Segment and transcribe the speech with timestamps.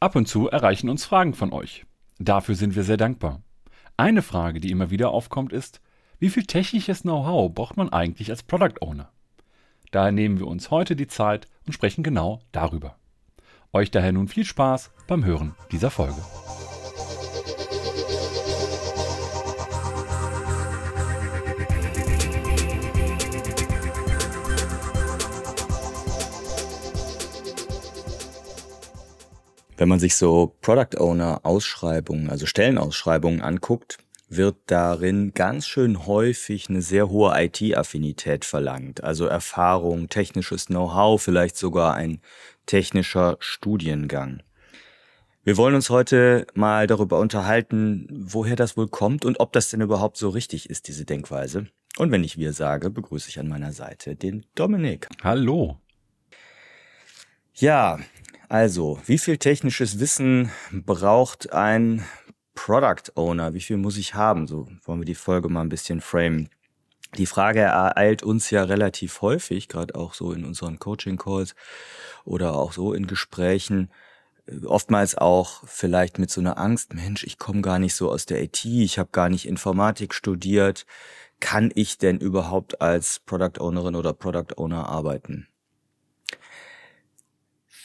[0.00, 1.84] Ab und zu erreichen uns Fragen von euch.
[2.20, 3.42] Dafür sind wir sehr dankbar.
[3.96, 5.80] Eine Frage, die immer wieder aufkommt, ist,
[6.20, 9.10] wie viel technisches Know-how braucht man eigentlich als Product Owner?
[9.90, 12.96] Daher nehmen wir uns heute die Zeit und sprechen genau darüber.
[13.72, 16.22] Euch daher nun viel Spaß beim Hören dieser Folge.
[29.78, 36.68] Wenn man sich so Product Owner Ausschreibungen, also Stellenausschreibungen anguckt, wird darin ganz schön häufig
[36.68, 39.04] eine sehr hohe IT-Affinität verlangt.
[39.04, 42.20] Also Erfahrung, technisches Know-how, vielleicht sogar ein
[42.66, 44.42] technischer Studiengang.
[45.44, 49.80] Wir wollen uns heute mal darüber unterhalten, woher das wohl kommt und ob das denn
[49.80, 51.68] überhaupt so richtig ist, diese Denkweise.
[51.98, 55.06] Und wenn ich wir sage, begrüße ich an meiner Seite den Dominik.
[55.22, 55.78] Hallo.
[57.54, 58.00] Ja,
[58.48, 62.04] also, wie viel technisches Wissen braucht ein
[62.54, 63.54] Product Owner?
[63.54, 64.46] Wie viel muss ich haben?
[64.46, 66.48] So wollen wir die Folge mal ein bisschen framen.
[67.16, 71.54] Die Frage ereilt uns ja relativ häufig, gerade auch so in unseren Coaching-Calls
[72.24, 73.90] oder auch so in Gesprächen.
[74.64, 78.42] Oftmals auch vielleicht mit so einer Angst, Mensch, ich komme gar nicht so aus der
[78.42, 80.84] IT, ich habe gar nicht Informatik studiert.
[81.40, 85.48] Kann ich denn überhaupt als Product Ownerin oder Product Owner arbeiten?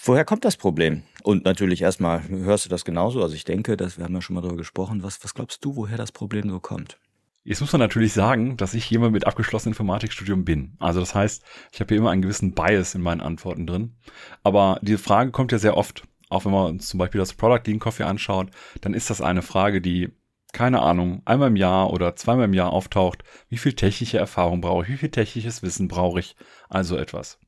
[0.06, 1.04] Woher kommt das Problem?
[1.24, 3.24] Und natürlich erstmal, hörst du das genauso?
[3.24, 5.02] Also ich denke, dass wir haben ja schon mal darüber gesprochen.
[5.02, 6.98] Was, was glaubst du, woher das Problem so kommt?
[7.46, 10.76] Jetzt muss man natürlich sagen, dass ich jemand mit abgeschlossenem Informatikstudium bin.
[10.78, 13.96] Also das heißt, ich habe hier immer einen gewissen Bias in meinen Antworten drin.
[14.44, 16.04] Aber diese Frage kommt ja sehr oft.
[16.28, 18.50] Auch wenn man uns zum Beispiel das Product Lean Coffee anschaut,
[18.82, 20.10] dann ist das eine Frage, die,
[20.52, 23.24] keine Ahnung, einmal im Jahr oder zweimal im Jahr auftaucht.
[23.48, 24.90] Wie viel technische Erfahrung brauche ich?
[24.90, 26.36] Wie viel technisches Wissen brauche ich?
[26.68, 27.40] Also etwas.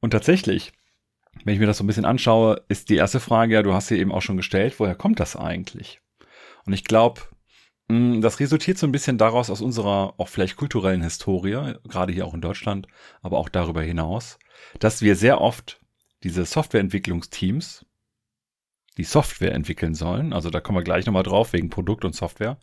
[0.00, 0.72] Und tatsächlich
[1.44, 3.88] wenn ich mir das so ein bisschen anschaue, ist die erste Frage ja, du hast
[3.88, 6.00] sie eben auch schon gestellt, woher kommt das eigentlich?
[6.64, 7.22] Und ich glaube,
[7.90, 12.26] hm, das resultiert so ein bisschen daraus aus unserer auch vielleicht kulturellen Historie, gerade hier
[12.26, 12.86] auch in Deutschland,
[13.22, 14.38] aber auch darüber hinaus,
[14.78, 15.80] dass wir sehr oft
[16.22, 17.86] diese Softwareentwicklungsteams,
[18.96, 22.58] die Software entwickeln sollen, also da kommen wir gleich nochmal drauf wegen Produkt und Software,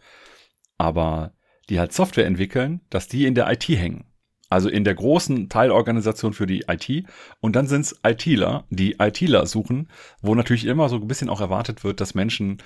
[0.77, 1.33] aber
[1.69, 4.05] die halt Software entwickeln, dass die in der IT hängen.
[4.49, 7.05] Also in der großen Teilorganisation für die IT.
[7.39, 9.89] Und dann sind es ITler, die ITler suchen,
[10.21, 12.61] wo natürlich immer so ein bisschen auch erwartet wird, dass Menschen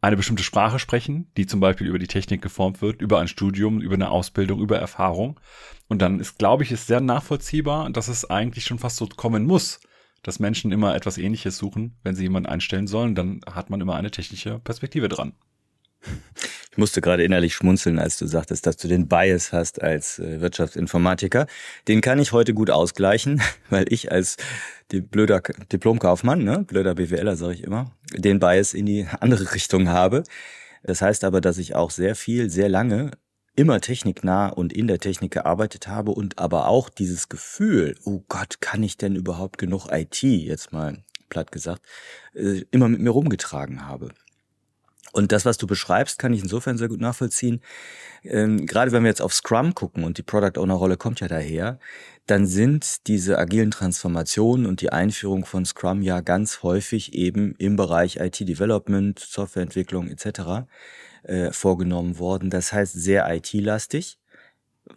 [0.00, 3.80] eine bestimmte Sprache sprechen, die zum Beispiel über die Technik geformt wird, über ein Studium,
[3.80, 5.40] über eine Ausbildung, über Erfahrung.
[5.88, 9.46] Und dann ist, glaube ich, ist sehr nachvollziehbar, dass es eigentlich schon fast so kommen
[9.46, 9.80] muss,
[10.22, 13.14] dass Menschen immer etwas Ähnliches suchen, wenn sie jemanden einstellen sollen.
[13.14, 15.32] Dann hat man immer eine technische Perspektive dran.
[16.76, 20.42] Ich musste gerade innerlich schmunzeln, als du sagtest, dass du den Bias hast als äh,
[20.42, 21.46] Wirtschaftsinformatiker.
[21.88, 24.36] Den kann ich heute gut ausgleichen, weil ich als
[24.90, 25.40] blöder
[25.72, 30.22] Diplomkaufmann, ne, blöder BWLer sage ich immer, den Bias in die andere Richtung habe.
[30.82, 33.12] Das heißt aber, dass ich auch sehr viel, sehr lange
[33.54, 38.60] immer techniknah und in der Technik gearbeitet habe und aber auch dieses Gefühl, oh Gott,
[38.60, 40.98] kann ich denn überhaupt genug IT, jetzt mal
[41.30, 41.80] platt gesagt,
[42.34, 44.10] äh, immer mit mir rumgetragen habe.
[45.16, 47.62] Und das, was du beschreibst, kann ich insofern sehr gut nachvollziehen.
[48.22, 51.26] Ähm, gerade wenn wir jetzt auf Scrum gucken und die Product Owner Rolle kommt ja
[51.26, 51.78] daher,
[52.26, 57.76] dann sind diese agilen Transformationen und die Einführung von Scrum ja ganz häufig eben im
[57.76, 60.66] Bereich IT Development, Softwareentwicklung etc.
[61.22, 62.50] Äh, vorgenommen worden.
[62.50, 64.18] Das heißt sehr IT-lastig.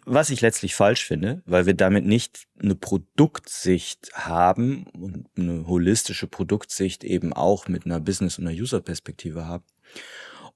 [0.04, 6.26] Was ich letztlich falsch finde, weil wir damit nicht eine Produktsicht haben und eine holistische
[6.26, 9.64] Produktsicht eben auch mit einer Business- und einer User-Perspektive haben.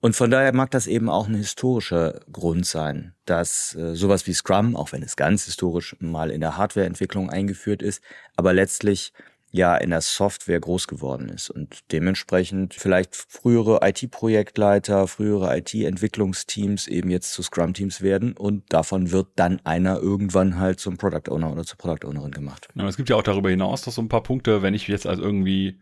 [0.00, 4.34] Und von daher mag das eben auch ein historischer Grund sein, dass äh, sowas wie
[4.34, 8.02] Scrum, auch wenn es ganz historisch mal in der Hardwareentwicklung eingeführt ist,
[8.36, 9.14] aber letztlich
[9.54, 17.08] ja in der Software groß geworden ist und dementsprechend vielleicht frühere IT-Projektleiter, frühere IT-Entwicklungsteams eben
[17.08, 21.62] jetzt zu Scrum-Teams werden und davon wird dann einer irgendwann halt zum Product Owner oder
[21.62, 22.66] zur Product Ownerin gemacht.
[22.74, 25.06] Ja, es gibt ja auch darüber hinaus noch so ein paar Punkte, wenn ich jetzt
[25.06, 25.80] als irgendwie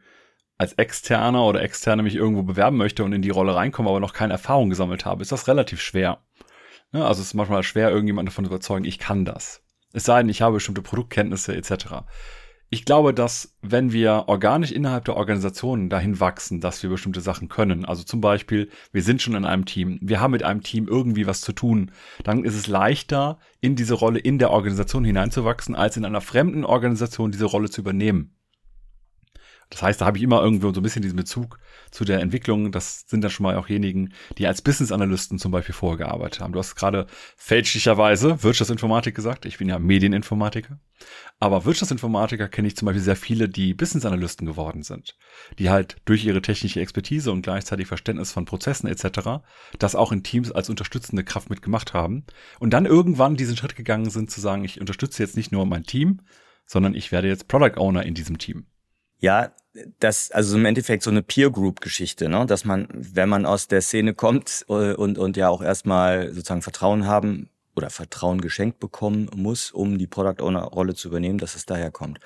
[0.58, 4.12] als Externer oder Externe mich irgendwo bewerben möchte und in die Rolle reinkomme, aber noch
[4.12, 6.22] keine Erfahrung gesammelt habe, ist das relativ schwer.
[6.92, 9.62] Ja, also es ist manchmal schwer, irgendjemanden davon zu überzeugen, ich kann das.
[9.94, 12.04] Es sei denn, ich habe bestimmte Produktkenntnisse etc.
[12.74, 17.50] Ich glaube, dass wenn wir organisch innerhalb der Organisation dahin wachsen, dass wir bestimmte Sachen
[17.50, 20.88] können, also zum Beispiel, wir sind schon in einem Team, wir haben mit einem Team
[20.88, 21.90] irgendwie was zu tun,
[22.24, 26.64] dann ist es leichter, in diese Rolle in der Organisation hineinzuwachsen, als in einer fremden
[26.64, 28.34] Organisation diese Rolle zu übernehmen.
[29.70, 31.58] Das heißt, da habe ich immer irgendwo so ein bisschen diesen Bezug
[31.90, 32.72] zu der Entwicklung.
[32.72, 36.52] Das sind dann schon mal auch diejenigen, die als Business Analysten zum Beispiel vorgearbeitet haben.
[36.52, 37.06] Du hast gerade
[37.36, 39.46] fälschlicherweise Wirtschaftsinformatik gesagt.
[39.46, 40.78] Ich bin ja Medieninformatiker.
[41.38, 45.16] Aber Wirtschaftsinformatiker kenne ich zum Beispiel sehr viele, die Business Analysten geworden sind.
[45.58, 49.42] Die halt durch ihre technische Expertise und gleichzeitig Verständnis von Prozessen etc.
[49.78, 52.26] das auch in Teams als unterstützende Kraft mitgemacht haben.
[52.60, 55.84] Und dann irgendwann diesen Schritt gegangen sind zu sagen, ich unterstütze jetzt nicht nur mein
[55.84, 56.20] Team,
[56.66, 58.66] sondern ich werde jetzt Product Owner in diesem Team.
[59.22, 59.52] Ja,
[60.00, 62.44] das, also im Endeffekt so eine Peer-Group-Geschichte, ne?
[62.44, 66.60] dass man, wenn man aus der Szene kommt äh, und, und ja auch erstmal sozusagen
[66.60, 71.66] Vertrauen haben oder Vertrauen geschenkt bekommen muss, um die Product Owner-Rolle zu übernehmen, dass es
[71.66, 72.18] daher kommt.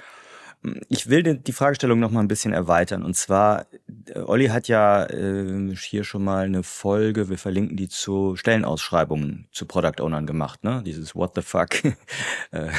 [0.89, 3.05] Ich will die Fragestellung noch mal ein bisschen erweitern.
[3.05, 3.67] Und zwar,
[4.09, 9.49] äh, Olli hat ja äh, hier schon mal eine Folge, wir verlinken die zu Stellenausschreibungen
[9.53, 10.83] zu Product Ownern gemacht, ne?
[10.85, 11.85] Dieses What the fuck.
[12.53, 12.71] äh,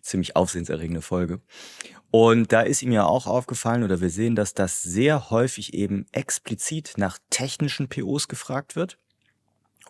[0.00, 1.40] ziemlich aufsehenserregende Folge.
[2.12, 6.04] Und da ist ihm ja auch aufgefallen oder wir sehen, dass das sehr häufig eben
[6.12, 8.98] explizit nach technischen POs gefragt wird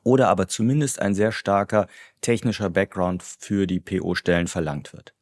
[0.04, 1.88] oder aber zumindest ein sehr starker
[2.20, 5.14] technischer Background für die PO-Stellen verlangt wird.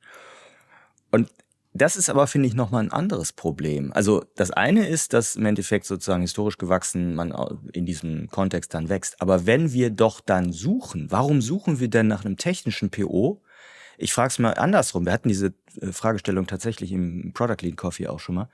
[1.11, 1.31] Und
[1.73, 3.94] das ist aber, finde ich, nochmal ein anderes Problem.
[3.94, 7.32] Also das eine ist, dass im Endeffekt sozusagen historisch gewachsen man
[7.73, 9.23] in diesem Kontext dann wächst.
[9.23, 13.41] Aber wenn wir doch dann suchen, warum suchen wir denn nach einem technischen PO,
[14.00, 15.05] ich frage es mal andersrum.
[15.05, 18.49] Wir hatten diese äh, Fragestellung tatsächlich im Product Lead Coffee auch schon mal.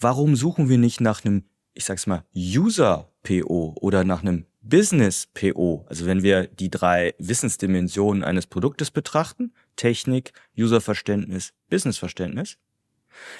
[0.00, 1.44] Warum suchen wir nicht nach einem,
[1.74, 5.84] ich sag's mal, User PO oder nach einem Business PO?
[5.88, 12.56] Also wenn wir die drei Wissensdimensionen eines Produktes betrachten, Technik, Userverständnis, Businessverständnis.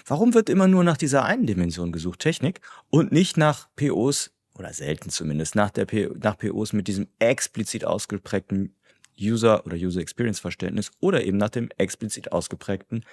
[0.07, 4.73] Warum wird immer nur nach dieser einen Dimension gesucht, Technik, und nicht nach POs oder
[4.73, 8.75] selten zumindest nach der P nach POs mit diesem explizit ausgeprägten
[9.21, 13.05] User oder User Experience Verständnis oder eben nach dem explizit ausgeprägten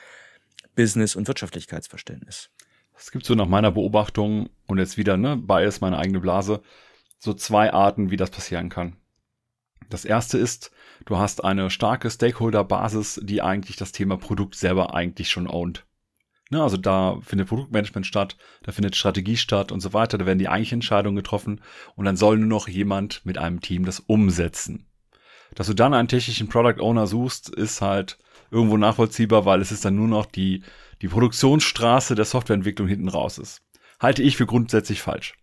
[0.75, 2.49] Business- und Wirtschaftlichkeitsverständnis.
[2.97, 6.61] Es gibt so nach meiner Beobachtung und jetzt wieder, ne, Bias, meine eigene Blase,
[7.19, 8.95] so zwei Arten, wie das passieren kann.
[9.89, 10.71] Das erste ist,
[11.05, 15.85] du hast eine starke Stakeholder-Basis, die eigentlich das Thema Produkt selber eigentlich schon ownt.
[16.51, 20.39] Ne, also da findet Produktmanagement statt, da findet Strategie statt und so weiter, da werden
[20.39, 21.61] die eigentlichen Entscheidungen getroffen
[21.95, 24.85] und dann soll nur noch jemand mit einem Team das umsetzen.
[25.53, 28.17] Dass du dann einen technischen Product Owner suchst, ist halt
[28.51, 30.63] irgendwo nachvollziehbar, weil es ist dann nur noch die,
[31.01, 33.61] die Produktionsstraße der Softwareentwicklung hinten raus ist.
[33.99, 35.35] Halte ich für grundsätzlich falsch.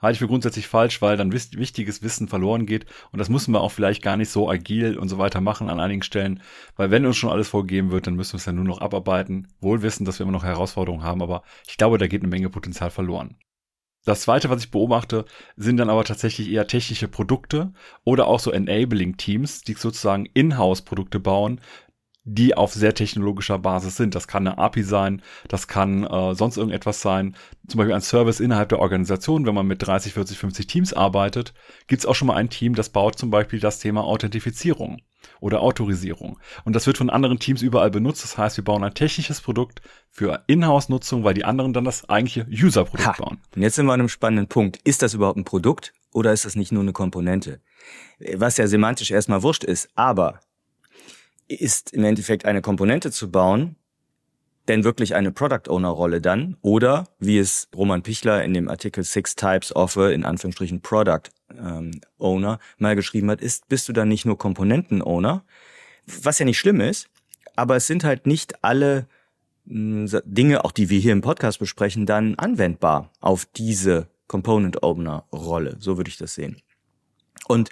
[0.00, 3.60] Halte ich für grundsätzlich falsch, weil dann wichtiges Wissen verloren geht und das müssen wir
[3.60, 6.42] auch vielleicht gar nicht so agil und so weiter machen an einigen Stellen,
[6.74, 9.46] weil wenn uns schon alles vorgegeben wird, dann müssen wir es ja nur noch abarbeiten,
[9.60, 12.50] wohl wissen, dass wir immer noch Herausforderungen haben, aber ich glaube, da geht eine Menge
[12.50, 13.36] Potenzial verloren.
[14.04, 15.24] Das zweite, was ich beobachte,
[15.56, 17.72] sind dann aber tatsächlich eher technische Produkte
[18.04, 21.60] oder auch so Enabling Teams, die sozusagen In-house-Produkte bauen,
[22.24, 24.14] die auf sehr technologischer Basis sind.
[24.14, 27.36] Das kann eine API sein, das kann äh, sonst irgendetwas sein.
[27.68, 31.54] Zum Beispiel ein Service innerhalb der Organisation, wenn man mit 30, 40, 50 Teams arbeitet,
[31.86, 35.00] gibt es auch schon mal ein Team, das baut zum Beispiel das Thema Authentifizierung
[35.40, 36.38] oder Autorisierung.
[36.64, 38.22] Und das wird von anderen Teams überall benutzt.
[38.24, 42.46] Das heißt, wir bauen ein technisches Produkt für Inhouse-Nutzung, weil die anderen dann das eigentliche
[42.50, 43.38] User-Produkt bauen.
[43.54, 44.78] Und jetzt sind wir an einem spannenden Punkt.
[44.84, 47.60] Ist das überhaupt ein Produkt oder ist das nicht nur eine Komponente?
[48.36, 50.40] Was ja semantisch erstmal wurscht ist, aber
[51.48, 53.76] ist im Endeffekt eine Komponente zu bauen,
[54.68, 59.02] denn wirklich eine Product Owner Rolle dann oder wie es Roman Pichler in dem Artikel
[59.02, 63.92] Six Types of a, in Anführungsstrichen Product ähm, Owner mal geschrieben hat, ist bist du
[63.92, 65.44] dann nicht nur Komponenten Owner,
[66.06, 67.08] was ja nicht schlimm ist,
[67.56, 69.06] aber es sind halt nicht alle
[69.64, 74.82] mh, hm, Dinge, auch die wir hier im Podcast besprechen, dann anwendbar auf diese Component
[74.82, 76.62] Owner Rolle, so würde ich das sehen.
[77.48, 77.70] Und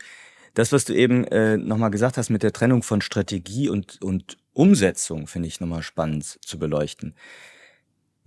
[0.55, 4.37] das, was du eben äh, nochmal gesagt hast mit der Trennung von Strategie und, und
[4.53, 7.15] Umsetzung, finde ich nochmal spannend zu beleuchten.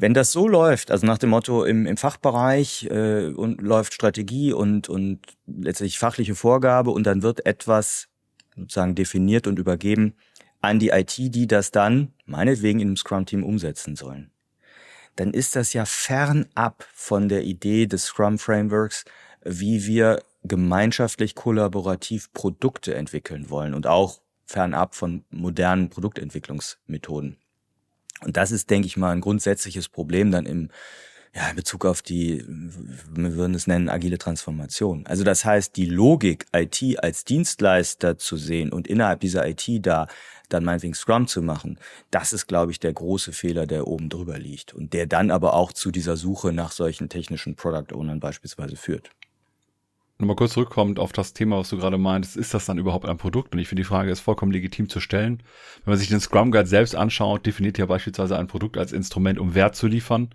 [0.03, 4.51] Wenn das so läuft, also nach dem Motto im, im Fachbereich äh, und läuft Strategie
[4.51, 8.09] und, und letztlich fachliche Vorgabe und dann wird etwas
[8.53, 10.13] sozusagen definiert und übergeben
[10.59, 14.29] an die IT, die das dann meinetwegen in einem Scrum-Team umsetzen sollen,
[15.15, 19.05] dann ist das ja fernab von der Idee des Scrum-Frameworks,
[19.45, 27.37] wie wir gemeinschaftlich kollaborativ Produkte entwickeln wollen und auch fernab von modernen Produktentwicklungsmethoden.
[28.23, 30.69] Und das ist, denke ich mal, ein grundsätzliches Problem dann im
[31.35, 35.07] ja, in Bezug auf die, wir würden es nennen, agile Transformation.
[35.07, 40.07] Also das heißt, die Logik, IT als Dienstleister zu sehen und innerhalb dieser IT da
[40.49, 41.79] dann meinetwegen Scrum zu machen,
[42.11, 45.55] das ist, glaube ich, der große Fehler, der oben drüber liegt und der dann aber
[45.55, 49.09] auch zu dieser Suche nach solchen technischen Product Ownern beispielsweise führt
[50.17, 53.17] nochmal kurz zurückkommt auf das Thema, was du gerade meintest, ist das dann überhaupt ein
[53.17, 53.53] Produkt?
[53.53, 55.43] Und ich finde, die Frage ist vollkommen legitim zu stellen.
[55.83, 59.39] Wenn man sich den Scrum Guide selbst anschaut, definiert ja beispielsweise ein Produkt als Instrument,
[59.39, 60.29] um Wert zu liefern.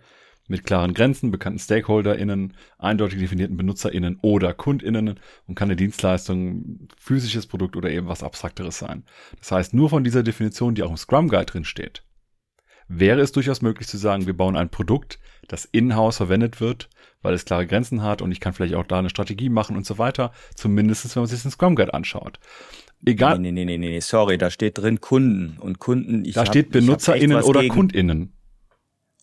[0.49, 7.47] mit klaren Grenzen, bekannten StakeholderInnen, eindeutig definierten BenutzerInnen oder KundInnen und kann eine Dienstleistung, physisches
[7.47, 9.05] Produkt oder eben was Abstrakteres sein.
[9.39, 12.03] Das heißt, nur von dieser Definition, die auch im Scrum Guide drin steht,
[12.89, 16.89] wäre es durchaus möglich zu sagen, wir bauen ein Produkt, das in-house verwendet wird,
[17.23, 19.87] weil es klare Grenzen hat und ich kann vielleicht auch da eine Strategie machen und
[19.87, 20.33] so weiter.
[20.55, 22.39] Zumindest, wenn man sich den Scrum Guide anschaut.
[23.05, 23.39] Egal.
[23.39, 26.25] Nee, nee, nee, nee, nee, sorry, da steht drin Kunden und Kunden.
[26.25, 27.75] Ich da hab, steht BenutzerInnen oder gegen.
[27.75, 28.33] KundInnen.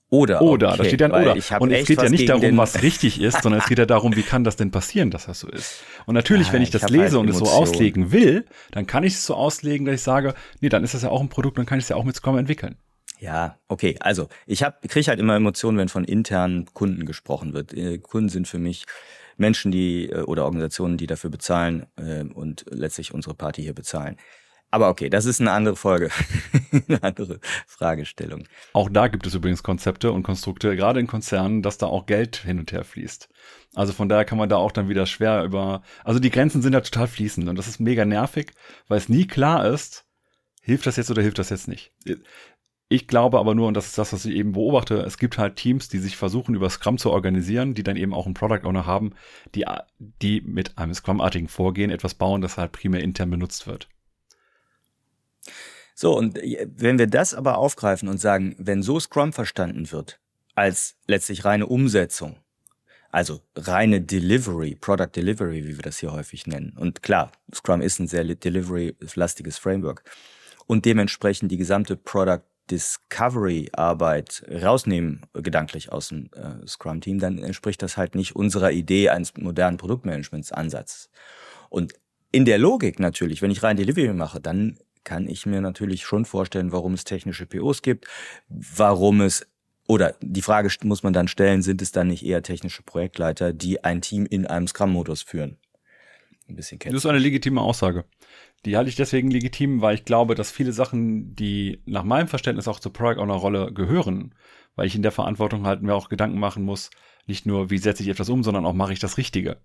[0.10, 0.42] Oder.
[0.42, 1.62] Oder, okay, da steht ja ein Oder.
[1.62, 4.22] Und es geht ja nicht darum, was richtig ist, sondern es geht ja darum, wie
[4.22, 5.84] kann das denn passieren, dass das so ist.
[6.06, 9.04] Und natürlich, ja, wenn ich das lese halt und es so auslegen will, dann kann
[9.04, 11.58] ich es so auslegen, dass ich sage, nee, dann ist das ja auch ein Produkt,
[11.58, 12.78] dann kann ich es ja auch mit Scrum entwickeln.
[13.20, 13.96] Ja, okay.
[14.00, 17.74] Also ich hab, kriege halt immer Emotionen, wenn von internen Kunden gesprochen wird.
[17.74, 18.86] Äh, Kunden sind für mich
[19.38, 24.18] Menschen, die äh, oder Organisationen, die dafür bezahlen äh, und letztlich unsere Party hier bezahlen.
[24.72, 26.10] Aber okay, das ist eine andere Folge,
[26.90, 28.46] eine andere Fragestellung.
[28.74, 32.38] Auch da gibt es übrigens Konzepte und Konstrukte, gerade in Konzernen, dass da auch Geld
[32.38, 33.30] hin und her fließt.
[33.76, 36.74] Also von daher kann man da auch dann wieder schwer über, also die Grenzen sind
[36.74, 38.52] ja total fließend und das ist mega nervig,
[38.88, 40.06] weil es nie klar ist,
[40.62, 41.94] hilft das jetzt oder hilft das jetzt nicht.
[42.88, 45.56] Ich glaube aber nur, und das ist das, was ich eben beobachte, es gibt halt
[45.56, 48.86] Teams, die sich versuchen, über Scrum zu organisieren, die dann eben auch einen Product Owner
[48.86, 49.14] haben,
[49.56, 49.66] die,
[50.22, 53.90] die mit einem Scrum-artigen Vorgehen etwas bauen, das halt primär intern benutzt wird.
[55.96, 60.20] So, und wenn wir das aber aufgreifen und sagen, wenn so Scrum verstanden wird,
[60.54, 62.38] als letztlich reine Umsetzung,
[63.12, 66.76] also reine Delivery, Product Delivery, wie wir das hier häufig nennen.
[66.78, 70.04] Und klar, Scrum ist ein sehr delivery-lastiges Framework.
[70.68, 77.98] Und dementsprechend die gesamte Product Discovery-Arbeit rausnehmen, gedanklich aus dem äh, Scrum-Team, dann entspricht das
[77.98, 81.10] halt nicht unserer Idee eines modernen Produktmanagements-Ansatzes.
[81.70, 81.94] Und
[82.32, 86.26] in der Logik natürlich, wenn ich rein Delivery mache, dann kann ich mir natürlich schon
[86.26, 88.08] vorstellen, warum es technische POs gibt,
[88.50, 89.48] warum es
[89.88, 93.84] oder die Frage muss man dann stellen, sind es dann nicht eher technische Projektleiter, die
[93.84, 95.58] ein Team in einem Scrum-Modus führen?
[96.48, 96.94] Ein bisschen kennen.
[96.94, 98.06] Das ist eine legitime Aussage.
[98.66, 102.68] Die halte ich deswegen legitim, weil ich glaube, dass viele Sachen, die nach meinem Verständnis
[102.68, 104.34] auch zur Product Owner Rolle gehören,
[104.76, 106.90] weil ich in der Verantwortung halt mir auch Gedanken machen muss,
[107.28, 109.58] nicht nur, wie setze ich etwas um, sondern auch mache ich das Richtige.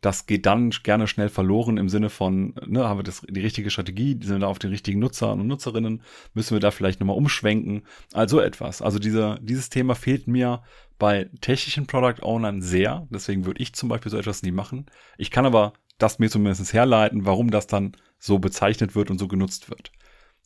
[0.00, 3.68] Das geht dann gerne schnell verloren im Sinne von, ne, haben wir das, die richtige
[3.70, 7.16] Strategie, sind wir da auf den richtigen Nutzer und Nutzerinnen, müssen wir da vielleicht nochmal
[7.16, 7.82] umschwenken,
[8.14, 8.80] also etwas.
[8.80, 10.62] Also dieser, dieses Thema fehlt mir
[10.98, 14.86] bei technischen Product Ownern sehr, deswegen würde ich zum Beispiel so etwas nie machen.
[15.18, 19.28] Ich kann aber das mir zumindest herleiten, warum das dann so bezeichnet wird und so
[19.28, 19.92] genutzt wird.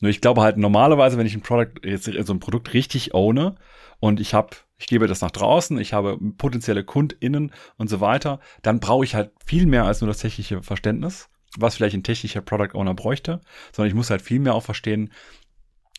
[0.01, 3.57] Nur ich glaube halt normalerweise, wenn ich ein Produkt, jetzt so ein Produkt richtig owne
[4.01, 8.41] und ich habe, ich gebe das nach draußen, ich habe potenzielle KundInnen und so weiter,
[8.63, 12.43] dann brauche ich halt viel mehr als nur das technische Verständnis, was vielleicht ein technischer
[12.43, 13.41] Product Owner bräuchte,
[13.73, 15.13] sondern ich muss halt viel mehr auch verstehen,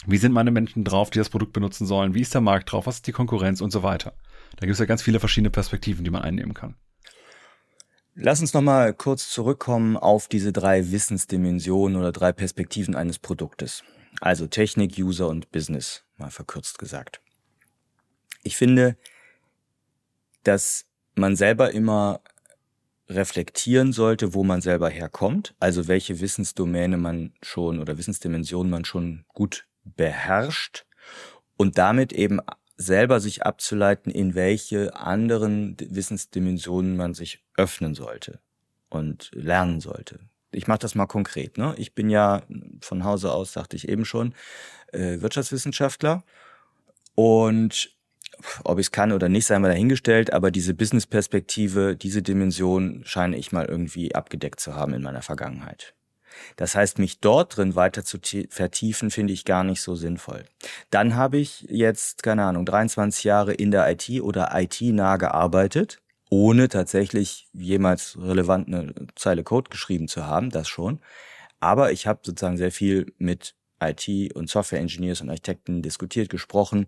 [0.06, 2.86] wie sind meine Menschen drauf, die das Produkt benutzen sollen, wie ist der Markt drauf,
[2.86, 4.14] was ist die Konkurrenz und so weiter.
[4.58, 6.76] Da gibt es ja ganz viele verschiedene Perspektiven, die man einnehmen kann.
[8.18, 13.84] Lass uns nochmal kurz zurückkommen auf diese drei Wissensdimensionen oder drei Perspektiven eines Produktes.
[14.22, 17.20] Also Technik, User und Business, mal verkürzt gesagt.
[18.42, 18.96] Ich finde,
[20.44, 22.22] dass man selber immer
[23.10, 29.26] reflektieren sollte, wo man selber herkommt, also welche Wissensdomäne man schon oder Wissensdimensionen man schon
[29.34, 30.86] gut beherrscht
[31.58, 32.40] und damit eben
[32.78, 38.40] selber sich abzuleiten, in welche anderen Wissensdimensionen man sich öffnen sollte
[38.90, 40.20] und lernen sollte.
[40.52, 41.58] Ich mache das mal konkret.
[41.58, 41.76] Ne?
[41.78, 42.44] Ich bin ja
[42.82, 44.34] von Hause aus, sagte ich eben schon,
[44.94, 46.24] äh, Wirtschaftswissenschaftler
[47.14, 47.96] und
[48.64, 53.38] ob ich es kann oder nicht, sei mal dahingestellt, aber diese Business-Perspektive, diese Dimension scheine
[53.38, 55.94] ich mal irgendwie abgedeckt zu haben in meiner Vergangenheit.
[56.58, 58.18] Das heißt, mich dort drin weiter zu
[58.50, 60.44] vertiefen, finde ich gar nicht so sinnvoll.
[60.90, 66.70] Dann habe ich jetzt, keine Ahnung, 23 Jahre in der IT oder IT-nah gearbeitet, ohne
[66.70, 71.00] tatsächlich jemals relevant eine Zeile Code geschrieben zu haben, das schon.
[71.60, 76.88] Aber ich habe sozusagen sehr viel mit IT und Software-Engineers und Architekten diskutiert, gesprochen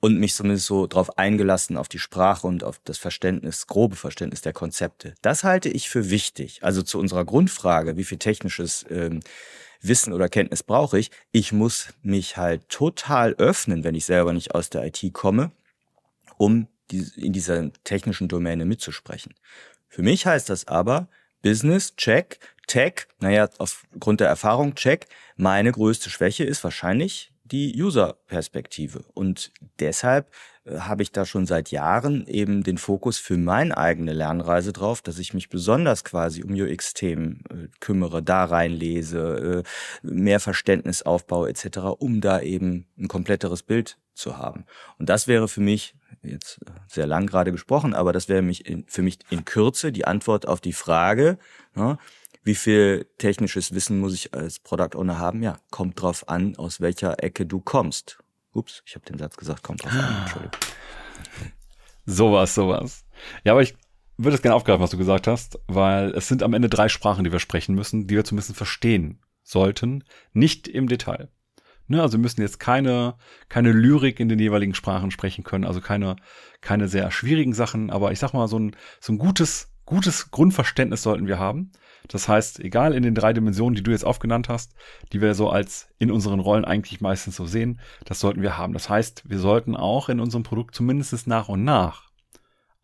[0.00, 4.42] und mich zumindest so drauf eingelassen, auf die Sprache und auf das Verständnis, grobe Verständnis
[4.42, 5.14] der Konzepte.
[5.22, 6.62] Das halte ich für wichtig.
[6.62, 9.20] Also zu unserer Grundfrage, wie viel technisches ähm,
[9.80, 11.10] Wissen oder Kenntnis brauche ich?
[11.30, 15.52] Ich muss mich halt total öffnen, wenn ich selber nicht aus der IT komme,
[16.36, 19.34] um in dieser technischen Domäne mitzusprechen.
[19.88, 21.08] Für mich heißt das aber,
[21.42, 25.06] Business, check, Tech, naja, aufgrund der Erfahrung, check.
[25.36, 29.04] Meine größte Schwäche ist wahrscheinlich die User-Perspektive.
[29.14, 30.30] Und deshalb
[30.64, 35.02] äh, habe ich da schon seit Jahren eben den Fokus für meine eigene Lernreise drauf,
[35.02, 41.50] dass ich mich besonders quasi um UX-Themen äh, kümmere, da reinlese, äh, mehr Verständnis aufbaue
[41.50, 44.64] etc., um da eben ein kompletteres Bild zu haben.
[44.98, 48.84] Und das wäre für mich jetzt sehr lang gerade gesprochen, aber das wäre mich in,
[48.86, 51.38] für mich in Kürze die Antwort auf die Frage,
[51.74, 51.98] ne,
[52.44, 55.42] wie viel technisches Wissen muss ich als Product Owner haben?
[55.42, 58.18] Ja, kommt drauf an, aus welcher Ecke du kommst.
[58.52, 60.22] Ups, ich habe den Satz gesagt, kommt drauf an.
[60.22, 60.58] Entschuldigung.
[62.04, 63.04] Sowas, sowas.
[63.44, 63.76] Ja, aber ich
[64.16, 67.24] würde es gerne aufgreifen, was du gesagt hast, weil es sind am Ende drei Sprachen,
[67.24, 71.28] die wir sprechen müssen, die wir zumindest verstehen sollten, nicht im Detail.
[71.92, 73.16] Ne, also müssen jetzt keine,
[73.50, 76.16] keine Lyrik in den jeweiligen Sprachen sprechen können, also keine,
[76.62, 81.02] keine sehr schwierigen Sachen, aber ich sag mal, so ein, so ein gutes, gutes Grundverständnis
[81.02, 81.70] sollten wir haben.
[82.08, 84.74] Das heißt, egal in den drei Dimensionen, die du jetzt aufgenannt hast,
[85.12, 88.72] die wir so als in unseren Rollen eigentlich meistens so sehen, das sollten wir haben.
[88.72, 92.11] Das heißt, wir sollten auch in unserem Produkt zumindest nach und nach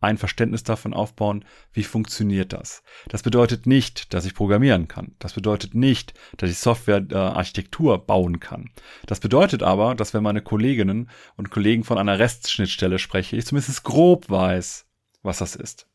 [0.01, 2.83] ein Verständnis davon aufbauen, wie funktioniert das.
[3.09, 5.15] Das bedeutet nicht, dass ich programmieren kann.
[5.19, 8.69] Das bedeutet nicht, dass ich Softwarearchitektur äh, bauen kann.
[9.05, 13.83] Das bedeutet aber, dass wenn meine Kolleginnen und Kollegen von einer Restschnittstelle spreche, ich zumindest
[13.83, 14.87] grob weiß,
[15.21, 15.87] was das ist.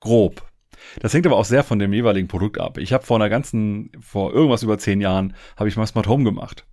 [0.00, 0.48] Grob.
[1.00, 2.78] Das hängt aber auch sehr von dem jeweiligen Produkt ab.
[2.78, 6.24] Ich habe vor einer ganzen, vor irgendwas über zehn Jahren, habe ich mal Smart Home
[6.24, 6.66] gemacht.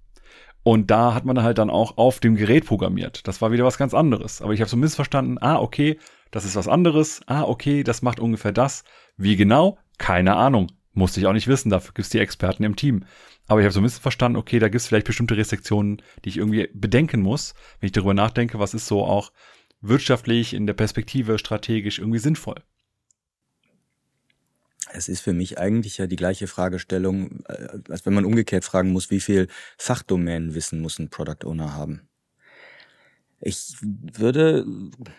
[0.63, 3.27] Und da hat man halt dann auch auf dem Gerät programmiert.
[3.27, 4.41] Das war wieder was ganz anderes.
[4.41, 5.97] Aber ich habe so missverstanden, ah, okay,
[6.31, 7.21] das ist was anderes.
[7.25, 8.83] Ah, okay, das macht ungefähr das.
[9.17, 9.77] Wie genau?
[9.97, 10.71] Keine Ahnung.
[10.93, 13.05] Musste ich auch nicht wissen, dafür gibt's die Experten im Team.
[13.47, 16.37] Aber ich habe so ein bisschen verstanden, okay, da gibt's vielleicht bestimmte Restriktionen, die ich
[16.37, 19.31] irgendwie bedenken muss, wenn ich darüber nachdenke, was ist so auch
[19.81, 22.61] wirtschaftlich in der Perspektive strategisch irgendwie sinnvoll.
[24.91, 28.91] Es ist für mich eigentlich ja die gleiche Fragestellung, äh, als wenn man umgekehrt fragen
[28.91, 32.08] muss, wie viel Fachdomänenwissen muss ein Product Owner haben.
[33.41, 34.65] Ich würde,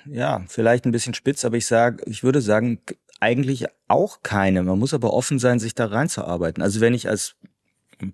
[0.04, 2.80] ja, vielleicht ein bisschen spitz, aber ich sage, ich würde sagen,
[3.18, 4.62] eigentlich auch keine.
[4.62, 6.62] Man muss aber offen sein, sich da reinzuarbeiten.
[6.62, 7.36] Also wenn ich als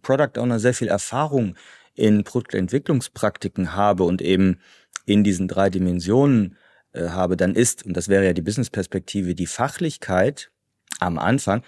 [0.03, 1.57] Product Owner sehr viel Erfahrung
[1.95, 4.61] in Produktentwicklungspraktiken habe und eben
[5.07, 6.57] in diesen drei Dimensionen
[6.93, 10.51] äh, habe, dann ist, und das wäre ja die Business-Perspektive, die Fachlichkeit
[10.99, 11.63] am Anfang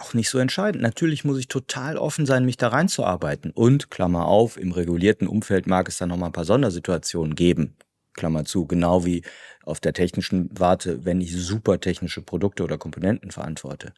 [0.00, 0.82] auch nicht so entscheidend.
[0.82, 3.50] Natürlich muss ich total offen sein, mich da reinzuarbeiten.
[3.50, 7.76] Und, Klammer auf, im regulierten Umfeld mag es dann nochmal ein paar Sondersituationen geben.
[8.14, 9.22] Klammer zu, genau wie
[9.64, 13.92] auf der technischen Warte, wenn ich super technische Produkte oder Komponenten verantworte.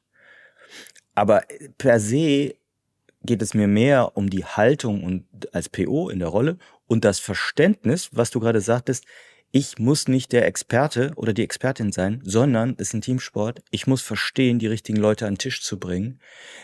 [1.14, 1.42] Aber
[1.78, 2.54] per se
[3.22, 7.18] geht es mir mehr um die Haltung und als PO in der Rolle und das
[7.18, 9.04] Verständnis, was du gerade sagtest,
[9.52, 13.62] ich muss nicht der Experte oder die Expertin sein, sondern es ist ein Teamsport.
[13.72, 16.20] Ich muss verstehen, die richtigen Leute an den Tisch zu bringen.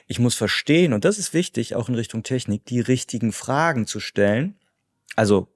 [0.06, 3.98] Ich muss verstehen, und das ist wichtig, auch in Richtung Technik, die richtigen Fragen zu
[3.98, 4.54] stellen.
[5.16, 5.48] Also,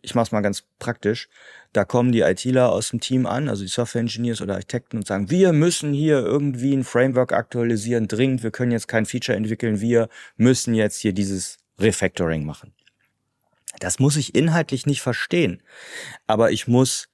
[0.00, 1.28] ich mache es mal ganz praktisch.
[1.72, 5.06] Da kommen die ITler aus dem Team an, also die Software Engineers oder Architekten und
[5.06, 9.80] sagen, wir müssen hier irgendwie ein Framework aktualisieren, dringend, wir können jetzt kein Feature entwickeln,
[9.80, 12.74] wir müssen jetzt hier dieses Refactoring machen.
[13.78, 15.62] Das muss ich inhaltlich nicht verstehen,
[16.26, 17.08] aber ich muss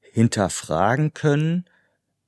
[0.00, 1.64] hinterfragen können,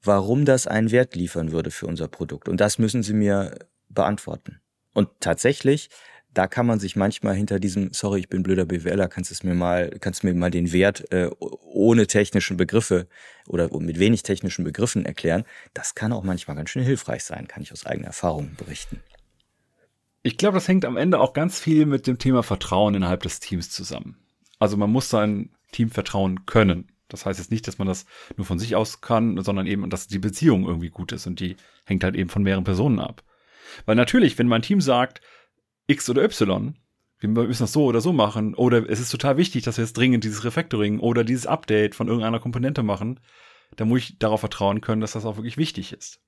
[0.03, 2.49] warum das einen Wert liefern würde für unser Produkt.
[2.49, 4.61] Und das müssen Sie mir beantworten.
[4.93, 5.89] Und tatsächlich,
[6.33, 9.55] da kann man sich manchmal hinter diesem, sorry, ich bin blöder BWLer, kannst du mir
[9.55, 13.07] mal, kannst mir mal den Wert äh, ohne technischen Begriffe
[13.47, 15.45] oder mit wenig technischen Begriffen erklären.
[15.75, 19.03] Das kann auch manchmal ganz schön hilfreich sein, kann ich aus eigener Erfahrung berichten.
[20.27, 23.39] Ich glaube, das hängt am Ende auch ganz viel mit dem Thema Vertrauen innerhalb des
[23.39, 24.17] Teams zusammen.
[24.59, 26.89] Also man muss sein Team vertrauen können.
[27.07, 30.09] Das heißt jetzt nicht, dass man das nur von sich aus kann, sondern eben, dass
[30.09, 33.23] die Beziehung irgendwie gut ist und die hängt halt eben von mehreren Personen ab.
[33.85, 35.21] Weil natürlich, wenn mein Team sagt,
[35.87, 36.75] X oder Y,
[37.21, 39.97] wir müssen das so oder so machen, oder es ist total wichtig, dass wir jetzt
[39.97, 43.21] dringend dieses Refactoring oder dieses Update von irgendeiner Komponente machen,
[43.77, 46.21] dann muss ich darauf vertrauen können, dass das auch wirklich wichtig ist.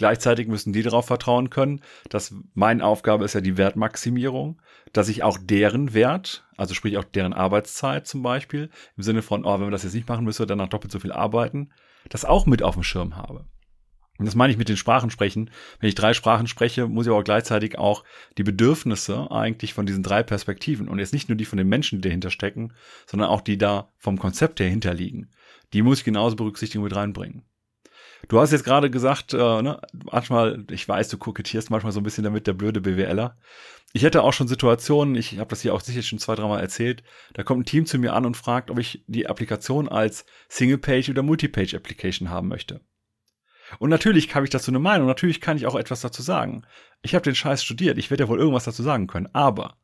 [0.00, 4.62] Gleichzeitig müssen die darauf vertrauen können, dass meine Aufgabe ist ja die Wertmaximierung,
[4.94, 9.44] dass ich auch deren Wert, also sprich auch deren Arbeitszeit zum Beispiel, im Sinne von,
[9.44, 11.68] oh, wenn wir das jetzt nicht machen, müssen wir danach doppelt so viel arbeiten,
[12.08, 13.44] das auch mit auf dem Schirm habe.
[14.16, 15.50] Und das meine ich mit den Sprachen sprechen.
[15.80, 18.02] Wenn ich drei Sprachen spreche, muss ich aber gleichzeitig auch
[18.38, 22.00] die Bedürfnisse eigentlich von diesen drei Perspektiven und jetzt nicht nur die von den Menschen,
[22.00, 22.72] die dahinter stecken,
[23.06, 25.28] sondern auch die da vom Konzept her hinterliegen.
[25.74, 27.44] Die muss ich genauso berücksichtigen mit reinbringen.
[28.28, 32.04] Du hast jetzt gerade gesagt, äh, ne, manchmal, ich weiß, du kokettierst manchmal so ein
[32.04, 33.36] bisschen damit, der blöde BWLer.
[33.92, 37.02] Ich hätte auch schon Situationen, ich habe das hier auch sicher schon zwei, dreimal erzählt,
[37.34, 41.10] da kommt ein Team zu mir an und fragt, ob ich die Applikation als Single-Page
[41.10, 42.80] oder Multi-Page-Application haben möchte.
[43.78, 46.62] Und natürlich habe ich dazu eine Meinung, natürlich kann ich auch etwas dazu sagen.
[47.02, 49.76] Ich habe den Scheiß studiert, ich werde ja wohl irgendwas dazu sagen können, aber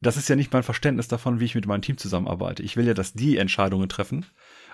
[0.00, 2.62] das ist ja nicht mein Verständnis davon, wie ich mit meinem Team zusammenarbeite.
[2.62, 4.26] Ich will ja, dass die Entscheidungen treffen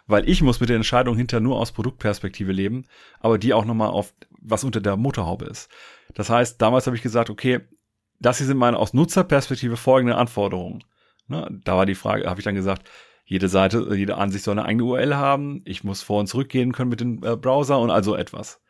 [0.07, 2.85] weil ich muss mit der Entscheidung hinter nur aus Produktperspektive leben,
[3.21, 5.71] aber die auch nochmal auf was unter der Motorhaube ist.
[6.15, 7.61] Das heißt, damals habe ich gesagt, okay,
[8.19, 10.85] das hier sind meine aus Nutzerperspektive folgende Anforderungen.
[11.29, 12.89] Ne, da war die Frage, habe ich dann gesagt,
[13.25, 15.63] Jede Seite, jede Ansicht soll eine eigene URL haben.
[15.65, 18.61] Ich muss vor und zurück gehen können mit dem äh, Browser und also etwas.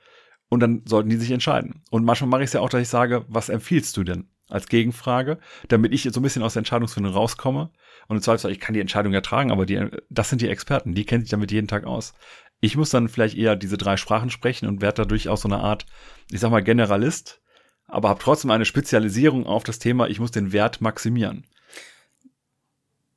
[0.49, 1.83] Und dann sollten die sich entscheiden.
[1.91, 4.69] Und manchmal mache ich es ja auch, dass ich sage, was empfiehlst du denn als
[4.69, 7.71] Gegenfrage, damit ich so ein bisschen aus der Entscheidungsfindung rauskomme.
[8.09, 10.95] Und im Zweifelsfall, ich kann die Entscheidung ja tragen, aber die, das sind die Experten,
[10.95, 12.15] die kennen sich damit jeden Tag aus.
[12.61, 15.59] Ich muss dann vielleicht eher diese drei Sprachen sprechen und werde dadurch auch so eine
[15.59, 15.87] Art,
[16.31, 17.41] ich sag mal, Generalist,
[17.87, 21.47] aber habe trotzdem eine Spezialisierung auf das Thema, ich muss den Wert maximieren.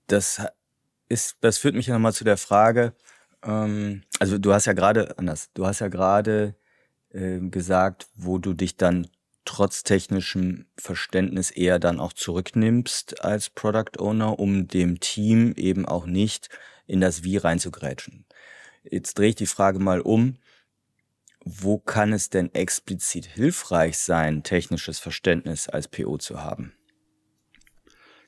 [0.08, 0.42] Das
[1.10, 2.94] ist, das führt mich ja nochmal zu der Frage,
[3.46, 6.56] ähm, also du hast ja gerade, anders, du hast ja gerade
[7.10, 9.08] äh, gesagt, wo du dich dann
[9.46, 16.06] trotz technischem Verständnis eher dann auch zurücknimmst als Product Owner, um dem Team eben auch
[16.06, 16.50] nicht
[16.88, 18.26] in das Wie reinzugrätschen.
[18.84, 20.38] Jetzt drehe ich die Frage mal um.
[21.44, 26.74] Wo kann es denn explizit hilfreich sein, technisches Verständnis als PO zu haben?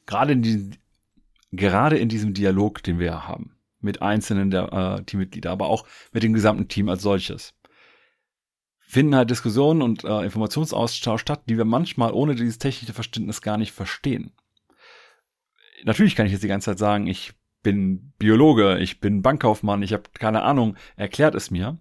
[0.06, 0.72] Gerade in, die,
[1.52, 6.24] gerade in diesem Dialog, den wir haben, mit einzelnen der äh, Teammitglieder, aber auch mit
[6.24, 7.54] dem gesamten Team als solches,
[8.88, 13.58] finden halt Diskussionen und äh, Informationsaustausch statt, die wir manchmal ohne dieses technische Verständnis gar
[13.58, 14.32] nicht verstehen.
[15.84, 19.91] Natürlich kann ich jetzt die ganze Zeit sagen, ich bin Biologe, ich bin Bankkaufmann, ich
[19.91, 21.78] habe keine Ahnung, erklärt es mir.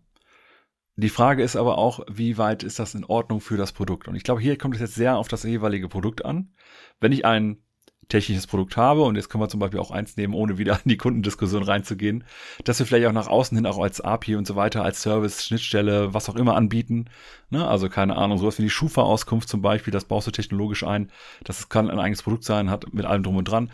[0.97, 4.09] Die Frage ist aber auch, wie weit ist das in Ordnung für das Produkt?
[4.09, 6.55] Und ich glaube, hier kommt es jetzt sehr auf das jeweilige Produkt an.
[6.99, 7.63] Wenn ich ein
[8.09, 10.89] technisches Produkt habe, und jetzt können wir zum Beispiel auch eins nehmen, ohne wieder in
[10.89, 12.25] die Kundendiskussion reinzugehen,
[12.65, 15.45] dass wir vielleicht auch nach außen hin auch als API und so weiter, als Service,
[15.45, 17.07] Schnittstelle, was auch immer anbieten.
[17.51, 17.67] Ne?
[17.67, 21.11] Also keine Ahnung, sowas wie die Schufa-Auskunft zum Beispiel, das baust du technologisch ein.
[21.45, 23.71] Das kann ein eigenes Produkt sein, hat mit allem drum und dran.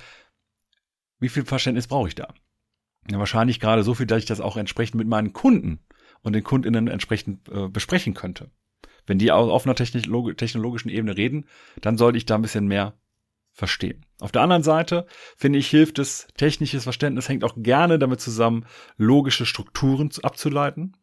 [1.18, 2.34] Wie viel Verständnis brauche ich da?
[3.10, 5.80] Ja, wahrscheinlich gerade so viel, dass ich das auch entsprechend mit meinen Kunden
[6.22, 8.50] und den KundInnen entsprechend äh, besprechen könnte.
[9.06, 11.46] Wenn die auf einer technologischen Ebene reden,
[11.80, 12.94] dann sollte ich da ein bisschen mehr
[13.52, 14.04] verstehen.
[14.20, 18.66] Auf der anderen Seite finde ich, hilft es, technisches Verständnis hängt auch gerne damit zusammen,
[18.96, 20.96] logische Strukturen abzuleiten.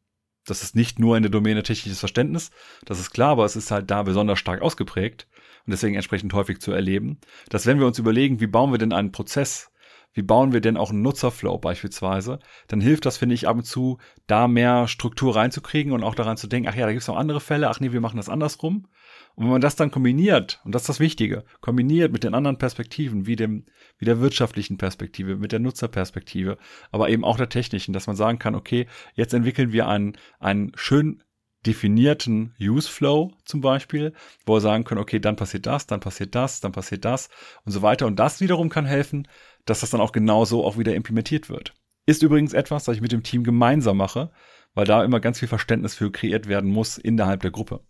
[0.45, 2.49] Das ist nicht nur in der Domäne technisches Verständnis,
[2.85, 5.27] das ist klar, aber es ist halt da besonders stark ausgeprägt
[5.65, 8.93] und deswegen entsprechend häufig zu erleben, dass wenn wir uns überlegen, wie bauen wir denn
[8.93, 9.71] einen Prozess,
[10.13, 13.63] wie bauen wir denn auch einen Nutzerflow beispielsweise, dann hilft das, finde ich, ab und
[13.63, 17.07] zu, da mehr Struktur reinzukriegen und auch daran zu denken, ach ja, da gibt es
[17.07, 18.87] noch andere Fälle, ach nee, wir machen das andersrum.
[19.35, 22.57] Und wenn man das dann kombiniert, und das ist das Wichtige, kombiniert mit den anderen
[22.57, 23.65] Perspektiven, wie dem,
[23.97, 26.57] wie der wirtschaftlichen Perspektive, mit der Nutzerperspektive,
[26.91, 30.71] aber eben auch der technischen, dass man sagen kann, okay, jetzt entwickeln wir einen, einen
[30.75, 31.23] schön
[31.65, 34.13] definierten Use Flow zum Beispiel,
[34.45, 37.29] wo wir sagen können, okay, dann passiert das, dann passiert das, dann passiert das
[37.65, 38.07] und so weiter.
[38.07, 39.27] Und das wiederum kann helfen,
[39.65, 41.73] dass das dann auch genauso auch wieder implementiert wird.
[42.05, 44.31] Ist übrigens etwas, das ich mit dem Team gemeinsam mache,
[44.73, 47.81] weil da immer ganz viel Verständnis für kreiert werden muss innerhalb der Gruppe.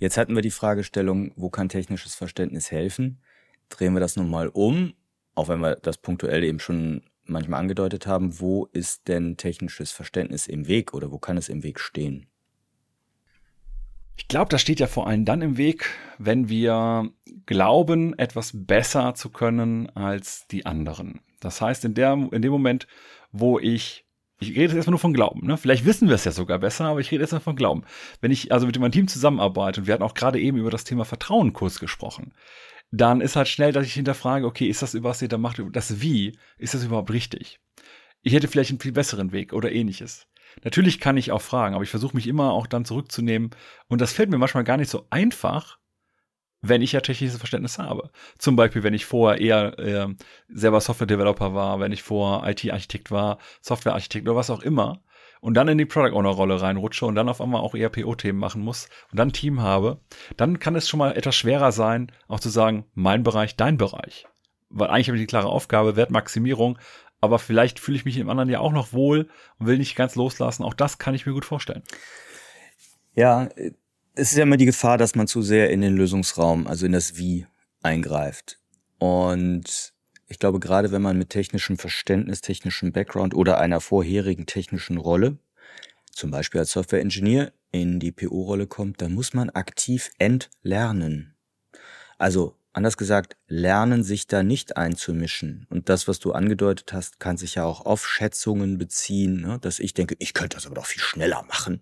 [0.00, 3.20] Jetzt hatten wir die Fragestellung, wo kann technisches Verständnis helfen?
[3.68, 4.94] Drehen wir das nun mal um,
[5.34, 10.46] auch wenn wir das punktuell eben schon manchmal angedeutet haben, wo ist denn technisches Verständnis
[10.46, 12.26] im Weg oder wo kann es im Weg stehen?
[14.16, 15.86] Ich glaube, das steht ja vor allem dann im Weg,
[16.18, 17.10] wenn wir
[17.44, 21.20] glauben, etwas besser zu können als die anderen.
[21.40, 22.86] Das heißt, in, der, in dem Moment,
[23.32, 24.06] wo ich
[24.40, 25.56] ich rede jetzt erstmal nur von Glauben, ne?
[25.56, 27.84] Vielleicht wissen wir es ja sogar besser, aber ich rede jetzt mal von Glauben.
[28.20, 30.84] Wenn ich also mit meinem Team zusammenarbeite, und wir hatten auch gerade eben über das
[30.84, 32.32] Thema Vertrauen kurz gesprochen,
[32.90, 36.00] dann ist halt schnell, dass ich hinterfrage, okay, ist das, was ihr da macht, das
[36.00, 37.60] Wie, ist das überhaupt richtig?
[38.22, 40.26] Ich hätte vielleicht einen viel besseren Weg oder ähnliches.
[40.64, 43.50] Natürlich kann ich auch fragen, aber ich versuche mich immer auch dann zurückzunehmen.
[43.88, 45.78] Und das fällt mir manchmal gar nicht so einfach,
[46.62, 48.10] wenn ich ja technisches Verständnis habe.
[48.38, 50.08] Zum Beispiel, wenn ich vorher eher äh,
[50.48, 55.02] selber Software-Developer war, wenn ich vorher IT-Architekt war, Software-Architekt oder was auch immer
[55.40, 58.62] und dann in die Product Owner-Rolle reinrutsche und dann auf einmal auch eher PO-Themen machen
[58.62, 60.00] muss und dann ein Team habe,
[60.36, 64.26] dann kann es schon mal etwas schwerer sein, auch zu sagen, mein Bereich, dein Bereich.
[64.68, 66.78] Weil eigentlich habe ich die klare Aufgabe, Wertmaximierung,
[67.20, 70.14] aber vielleicht fühle ich mich im anderen ja auch noch wohl und will nicht ganz
[70.14, 70.62] loslassen.
[70.62, 71.82] Auch das kann ich mir gut vorstellen.
[73.14, 73.48] Ja,
[74.14, 76.92] es ist ja immer die Gefahr, dass man zu sehr in den Lösungsraum, also in
[76.92, 77.46] das Wie
[77.82, 78.58] eingreift.
[78.98, 79.92] Und
[80.26, 85.38] ich glaube, gerade wenn man mit technischem Verständnis, technischem Background oder einer vorherigen technischen Rolle,
[86.12, 91.34] zum Beispiel als Software-Engineer, in die PO-Rolle kommt, dann muss man aktiv entlernen.
[92.18, 95.66] Also anders gesagt, lernen, sich da nicht einzumischen.
[95.70, 99.58] Und das, was du angedeutet hast, kann sich ja auch auf Schätzungen beziehen, ne?
[99.60, 101.80] dass ich denke, ich könnte das aber doch viel schneller machen.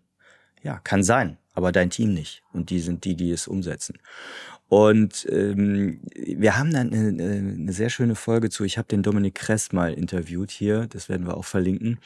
[0.62, 2.42] Ja, kann sein aber dein Team nicht.
[2.52, 3.98] Und die sind die, die es umsetzen.
[4.68, 8.62] Und ähm, wir haben dann eine, eine sehr schöne Folge zu.
[8.62, 11.98] Ich habe den Dominik Kress mal interviewt hier, das werden wir auch verlinken,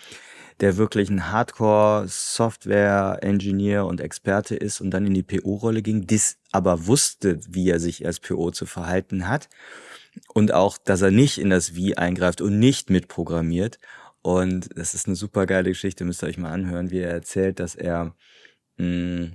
[0.60, 6.86] der wirklich ein Hardcore-Software-Engineer und Experte ist und dann in die PO-Rolle ging, dies aber
[6.86, 9.50] wusste, wie er sich als PO zu verhalten hat
[10.32, 13.78] und auch, dass er nicht in das Wie eingreift und nicht mitprogrammiert
[14.22, 17.60] Und das ist eine super geile Geschichte, müsst ihr euch mal anhören, wie er erzählt,
[17.60, 18.14] dass er
[18.82, 19.32] mm,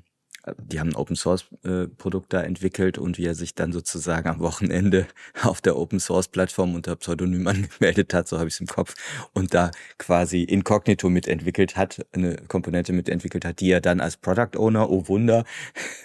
[0.57, 4.29] die haben ein Open Source äh, Produkt da entwickelt und wie er sich dann sozusagen
[4.29, 5.07] am Wochenende
[5.43, 8.95] auf der Open Source Plattform unter Pseudonym angemeldet hat, so habe ich es im Kopf,
[9.33, 14.57] und da quasi inkognito mitentwickelt hat, eine Komponente mitentwickelt hat, die er dann als Product
[14.57, 15.43] Owner, oh Wunder,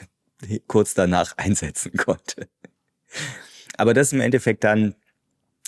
[0.67, 2.49] kurz danach einsetzen konnte.
[3.77, 4.95] Aber das ist im Endeffekt dann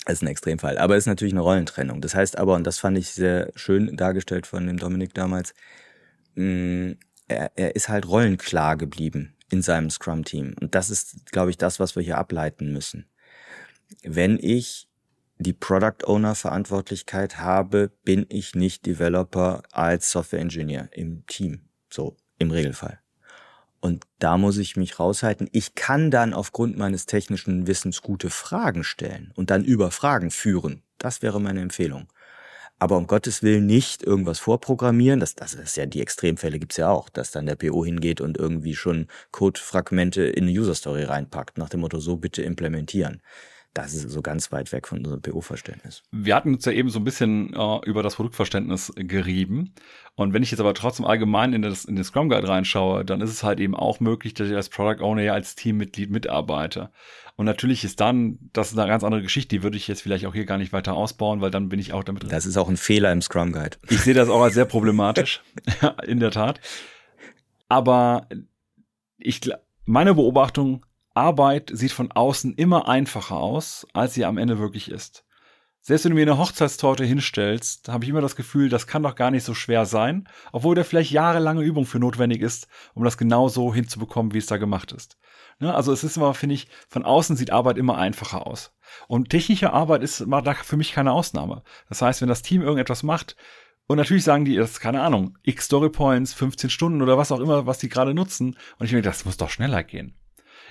[0.07, 1.99] das ist ein Extremfall, aber es ist natürlich eine Rollentrennung.
[1.99, 5.55] Das heißt aber, und das fand ich sehr schön dargestellt von dem Dominik damals,
[6.35, 6.43] mh,
[6.91, 10.55] mm, er, er ist halt rollenklar geblieben in seinem Scrum-Team.
[10.59, 13.05] Und das ist, glaube ich, das, was wir hier ableiten müssen.
[14.03, 14.87] Wenn ich
[15.37, 21.61] die Product Owner Verantwortlichkeit habe, bin ich nicht Developer als Software Engineer im Team.
[21.89, 22.99] So, im Regelfall.
[23.81, 25.47] Und da muss ich mich raushalten.
[25.51, 30.81] Ich kann dann aufgrund meines technischen Wissens gute Fragen stellen und dann über Fragen führen.
[30.97, 32.07] Das wäre meine Empfehlung
[32.79, 35.19] aber um Gottes Willen nicht irgendwas vorprogrammieren.
[35.19, 38.37] Das, das ist ja die Extremfälle gibt's ja auch, dass dann der PO hingeht und
[38.37, 43.21] irgendwie schon Codefragmente in eine User Story reinpackt, nach dem Motto, so bitte implementieren.
[43.75, 46.01] Das ist so ganz weit weg von unserem PO-Verständnis.
[46.13, 49.73] Wir hatten uns ja eben so ein bisschen äh, über das Produktverständnis gerieben.
[50.15, 53.19] Und wenn ich jetzt aber trotzdem allgemein in, das, in den Scrum Guide reinschaue, dann
[53.19, 56.89] ist es halt eben auch möglich, dass ich als Product Owner ja als Teammitglied mitarbeite.
[57.35, 60.25] Und natürlich ist dann, das ist eine ganz andere Geschichte, die würde ich jetzt vielleicht
[60.25, 62.29] auch hier gar nicht weiter ausbauen, weil dann bin ich auch damit drin.
[62.29, 63.77] Das ist auch ein Fehler im Scrum Guide.
[63.89, 65.41] Ich sehe das auch als sehr problematisch,
[66.07, 66.61] in der Tat.
[67.67, 68.27] Aber
[69.17, 69.41] ich,
[69.85, 75.25] meine Beobachtung, Arbeit sieht von außen immer einfacher aus, als sie am Ende wirklich ist.
[75.81, 79.15] Selbst wenn du mir eine Hochzeitstorte hinstellst, habe ich immer das Gefühl, das kann doch
[79.15, 83.17] gar nicht so schwer sein, obwohl da vielleicht jahrelange Übung für notwendig ist, um das
[83.17, 85.17] genau so hinzubekommen, wie es da gemacht ist.
[85.59, 85.73] Ne?
[85.73, 88.73] Also es ist immer, finde ich, von außen sieht Arbeit immer einfacher aus.
[89.07, 91.63] Und technische Arbeit ist da für mich keine Ausnahme.
[91.89, 93.35] Das heißt, wenn das Team irgendetwas macht,
[93.87, 97.31] und natürlich sagen die, das ist keine Ahnung, x Story Points, 15 Stunden oder was
[97.31, 98.57] auch immer, was die gerade nutzen.
[98.79, 100.15] Und ich denke, das muss doch schneller gehen.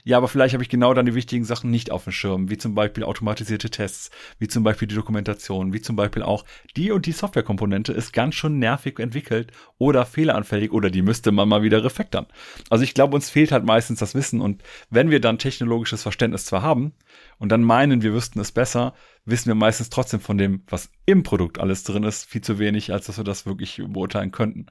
[0.02, 2.58] Ja, aber vielleicht habe ich genau dann die wichtigen Sachen nicht auf dem Schirm, wie
[2.58, 6.44] zum Beispiel automatisierte Tests, wie zum Beispiel die Dokumentation, wie zum Beispiel auch
[6.76, 11.48] die und die Softwarekomponente ist ganz schön nervig entwickelt oder fehleranfällig oder die müsste man
[11.48, 12.26] mal wieder refactoren.
[12.70, 16.46] Also ich glaube, uns fehlt halt meistens das Wissen und wenn wir dann technologisches Verständnis
[16.46, 16.92] zwar haben
[17.38, 21.22] und dann meinen, wir wüssten es besser, wissen wir meistens trotzdem von dem, was im
[21.22, 24.66] Produkt alles drin ist, viel zu wenig, als dass wir das wirklich beurteilen könnten.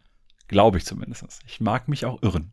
[0.47, 1.25] Glaube ich zumindest.
[1.47, 2.51] Ich mag mich auch irren.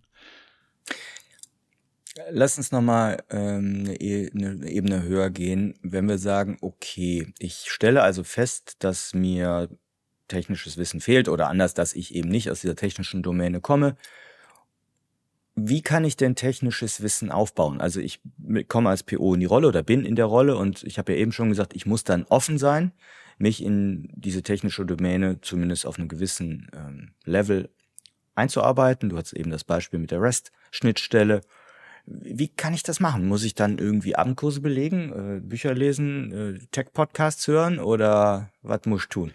[2.30, 7.66] Lass uns nochmal ähm, eine, e-, eine Ebene höher gehen, wenn wir sagen, okay, ich
[7.68, 9.68] stelle also fest, dass mir
[10.26, 13.96] technisches Wissen fehlt oder anders, dass ich eben nicht aus dieser technischen Domäne komme.
[15.54, 17.80] Wie kann ich denn technisches Wissen aufbauen?
[17.80, 18.20] Also ich
[18.68, 21.18] komme als PO in die Rolle oder bin in der Rolle und ich habe ja
[21.18, 22.92] eben schon gesagt, ich muss dann offen sein,
[23.38, 27.70] mich in diese technische Domäne zumindest auf einem gewissen ähm, Level
[28.34, 29.10] einzuarbeiten.
[29.10, 31.42] Du hast eben das Beispiel mit der REST-Schnittstelle
[32.10, 33.26] wie kann ich das machen?
[33.26, 39.02] Muss ich dann irgendwie Abendkurse belegen, äh, Bücher lesen, äh, Tech-Podcasts hören oder was muss
[39.02, 39.32] ich tun?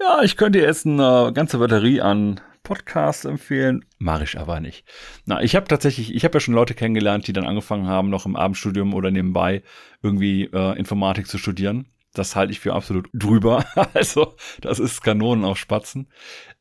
[0.00, 4.84] Ja, ich könnte jetzt eine ganze Batterie an Podcasts empfehlen, mache ich aber nicht.
[5.24, 8.26] Na, ich habe tatsächlich, ich habe ja schon Leute kennengelernt, die dann angefangen haben, noch
[8.26, 9.62] im Abendstudium oder nebenbei
[10.02, 11.86] irgendwie äh, Informatik zu studieren.
[12.14, 13.64] Das halte ich für absolut drüber.
[13.94, 16.08] also, das ist Kanonen auf Spatzen.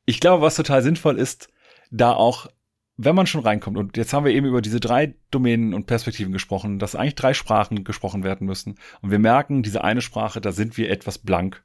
[0.06, 1.50] Ich glaube, was total sinnvoll ist,
[1.92, 2.48] da auch
[3.02, 6.34] wenn man schon reinkommt, und jetzt haben wir eben über diese drei Domänen und Perspektiven
[6.34, 10.52] gesprochen, dass eigentlich drei Sprachen gesprochen werden müssen, und wir merken, diese eine Sprache, da
[10.52, 11.64] sind wir etwas blank,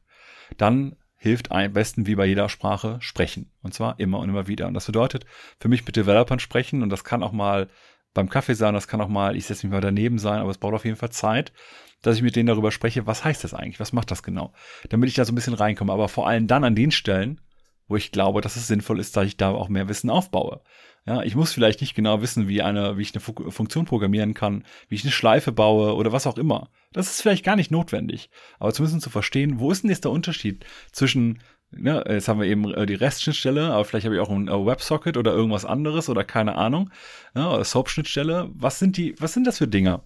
[0.59, 3.51] dann hilft am besten wie bei jeder Sprache sprechen.
[3.63, 4.69] Und zwar immer und immer wieder.
[4.69, 5.25] Und das bedeutet
[5.59, 7.69] für mich mit Developern sprechen, und das kann auch mal
[8.13, 10.59] beim Kaffee sein, das kann auch mal, ich setze mich mal daneben sein, aber es
[10.59, 11.53] braucht auf jeden Fall Zeit,
[12.03, 14.53] dass ich mit denen darüber spreche, was heißt das eigentlich, was macht das genau,
[14.89, 17.41] damit ich da so ein bisschen reinkomme, aber vor allem dann an den Stellen,
[17.89, 20.61] wo ich glaube, dass es sinnvoll ist, dass ich da auch mehr Wissen aufbaue.
[21.07, 24.65] Ja, ich muss vielleicht nicht genau wissen, wie eine, wie ich eine Funktion programmieren kann,
[24.89, 26.71] wie ich eine Schleife baue oder was auch immer.
[26.93, 28.31] Das ist vielleicht gar nicht notwendig.
[28.59, 31.41] Aber zumindest zu verstehen, wo ist denn jetzt der Unterschied zwischen
[31.77, 34.53] ja, jetzt haben wir eben äh, die Restschnittstelle, aber vielleicht habe ich auch ein äh,
[34.67, 36.91] WebSocket oder irgendwas anderes oder keine Ahnung,
[37.35, 38.51] ja, SOAP-Schnittstelle.
[38.55, 40.05] Was sind die, was sind das für Dinger?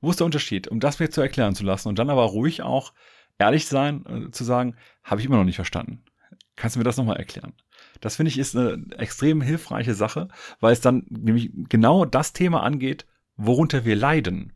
[0.00, 0.68] Wo ist der Unterschied?
[0.68, 2.92] Um das mir zu erklären zu lassen und dann aber ruhig auch
[3.38, 6.04] ehrlich sein, äh, zu sagen, habe ich immer noch nicht verstanden.
[6.58, 7.52] Kannst du mir das nochmal erklären?
[8.00, 10.28] Das finde ich ist eine extrem hilfreiche Sache,
[10.60, 14.52] weil es dann nämlich genau das Thema angeht, worunter wir leiden.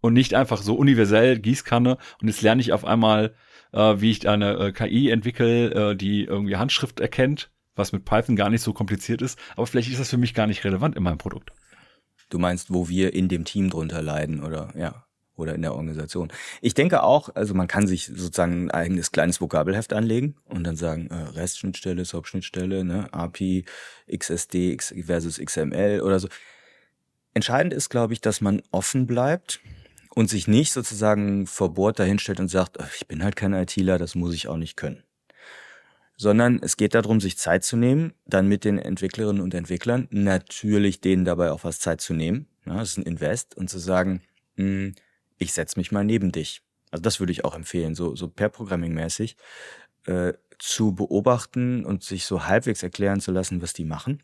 [0.00, 3.34] Und nicht einfach so universell Gießkanne und jetzt lerne ich auf einmal,
[3.72, 8.36] äh, wie ich eine äh, KI entwickle, äh, die irgendwie Handschrift erkennt, was mit Python
[8.36, 11.02] gar nicht so kompliziert ist, aber vielleicht ist das für mich gar nicht relevant in
[11.02, 11.52] meinem Produkt.
[12.28, 14.68] Du meinst, wo wir in dem Team drunter leiden, oder?
[14.76, 15.06] Ja.
[15.36, 16.32] Oder in der Organisation.
[16.60, 20.76] Ich denke auch, also man kann sich sozusagen ein eigenes kleines Vokabelheft anlegen und dann
[20.76, 23.64] sagen, äh, REST-Schnittstelle, SOAP-Schnittstelle, ne, API,
[24.14, 26.28] XSD versus XML oder so.
[27.34, 29.60] Entscheidend ist, glaube ich, dass man offen bleibt
[30.14, 34.34] und sich nicht sozusagen verbohrt dahinstellt und sagt, ich bin halt kein ITler, das muss
[34.34, 35.02] ich auch nicht können.
[36.16, 41.00] Sondern es geht darum, sich Zeit zu nehmen, dann mit den Entwicklerinnen und Entwicklern, natürlich
[41.00, 44.22] denen dabei auch was Zeit zu nehmen, ja, das ist ein Invest, und zu sagen,
[44.56, 44.94] mh, hm,
[45.44, 46.62] ich setze mich mal neben dich.
[46.90, 49.36] Also das würde ich auch empfehlen, so, so per Programming-mäßig
[50.06, 54.22] äh, zu beobachten und sich so halbwegs erklären zu lassen, was die machen.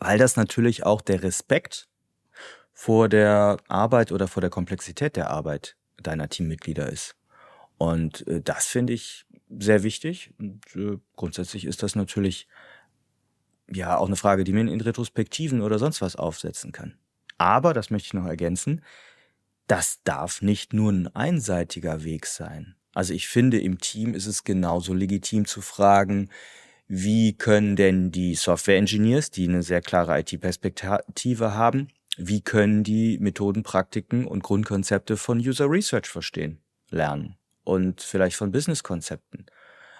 [0.00, 1.88] Weil das natürlich auch der Respekt
[2.72, 7.16] vor der Arbeit oder vor der Komplexität der Arbeit deiner Teammitglieder ist.
[7.78, 9.26] Und äh, das finde ich
[9.58, 10.32] sehr wichtig.
[10.38, 12.48] Und äh, grundsätzlich ist das natürlich
[13.70, 16.96] ja auch eine Frage, die man in Retrospektiven oder sonst was aufsetzen kann.
[17.38, 18.82] Aber, das möchte ich noch ergänzen,
[19.66, 22.76] das darf nicht nur ein einseitiger Weg sein.
[22.94, 26.30] Also ich finde, im Team ist es genauso legitim zu fragen,
[26.88, 33.18] wie können denn die Software Engineers, die eine sehr klare IT-Perspektive haben, wie können die
[33.18, 39.46] Methoden, Praktiken und Grundkonzepte von User Research verstehen, lernen und vielleicht von Business-Konzepten.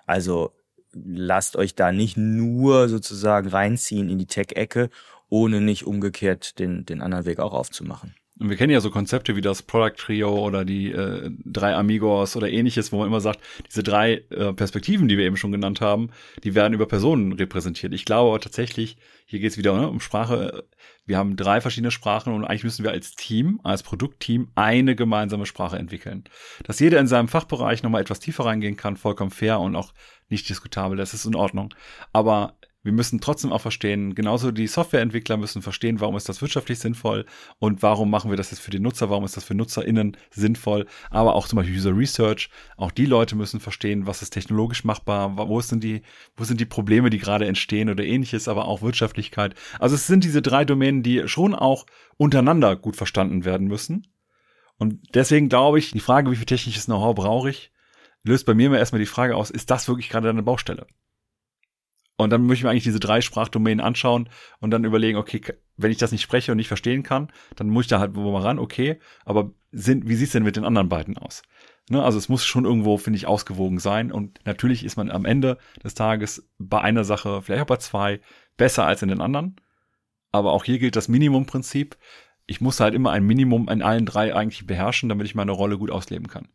[0.06, 0.52] Also
[0.92, 4.88] lasst euch da nicht nur sozusagen reinziehen in die Tech-Ecke,
[5.28, 8.14] ohne nicht umgekehrt den, den anderen Weg auch aufzumachen.
[8.38, 12.36] Und wir kennen ja so Konzepte wie das Product Trio oder die äh, drei Amigos
[12.36, 15.80] oder ähnliches, wo man immer sagt, diese drei äh, Perspektiven, die wir eben schon genannt
[15.80, 16.10] haben,
[16.44, 17.94] die werden über Personen repräsentiert.
[17.94, 20.64] Ich glaube aber tatsächlich, hier geht es wieder ne, um Sprache.
[21.06, 25.46] Wir haben drei verschiedene Sprachen und eigentlich müssen wir als Team, als Produktteam eine gemeinsame
[25.46, 26.24] Sprache entwickeln.
[26.64, 29.94] Dass jeder in seinem Fachbereich nochmal etwas tiefer reingehen kann, vollkommen fair und auch
[30.28, 31.72] nicht diskutabel, das ist in Ordnung.
[32.12, 36.78] Aber wir müssen trotzdem auch verstehen, genauso die Softwareentwickler müssen verstehen, warum ist das wirtschaftlich
[36.78, 37.26] sinnvoll
[37.58, 40.86] und warum machen wir das jetzt für die Nutzer, warum ist das für NutzerInnen sinnvoll,
[41.10, 45.36] aber auch zum Beispiel User Research, auch die Leute müssen verstehen, was ist technologisch machbar,
[45.36, 46.02] wo sind die,
[46.36, 49.56] wo sind die Probleme, die gerade entstehen oder ähnliches, aber auch Wirtschaftlichkeit.
[49.80, 51.86] Also es sind diese drei Domänen, die schon auch
[52.18, 54.06] untereinander gut verstanden werden müssen.
[54.78, 57.72] Und deswegen glaube ich, die Frage, wie viel technisches Know-how brauche ich,
[58.22, 60.86] löst bei mir immer erstmal die Frage aus, ist das wirklich gerade eine Baustelle?
[62.16, 64.28] Und dann möchte ich mir eigentlich diese drei Sprachdomänen anschauen
[64.60, 65.42] und dann überlegen, okay,
[65.76, 68.32] wenn ich das nicht spreche und nicht verstehen kann, dann muss ich da halt wo
[68.32, 71.42] mal ran, okay, aber sind, wie sieht's denn mit den anderen beiden aus?
[71.88, 74.10] Ne, also es muss schon irgendwo, finde ich, ausgewogen sein.
[74.10, 78.20] Und natürlich ist man am Ende des Tages bei einer Sache, vielleicht auch bei zwei,
[78.56, 79.56] besser als in den anderen.
[80.32, 81.96] Aber auch hier gilt das Minimumprinzip.
[82.46, 85.78] Ich muss halt immer ein Minimum in allen drei eigentlich beherrschen, damit ich meine Rolle
[85.78, 86.48] gut ausleben kann.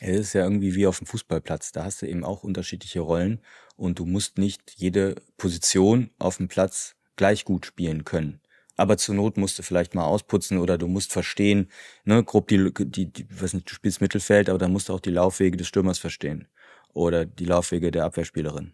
[0.00, 1.72] Es ist ja irgendwie wie auf dem Fußballplatz.
[1.72, 3.40] Da hast du eben auch unterschiedliche Rollen
[3.76, 8.40] und du musst nicht jede Position auf dem Platz gleich gut spielen können.
[8.76, 11.70] Aber zur Not musst du vielleicht mal ausputzen oder du musst verstehen,
[12.04, 15.00] ne, grob die, die, die was nicht, du spielst Mittelfeld, aber dann musst du auch
[15.00, 16.48] die Laufwege des Stürmers verstehen.
[16.92, 18.72] Oder die Laufwege der Abwehrspielerin.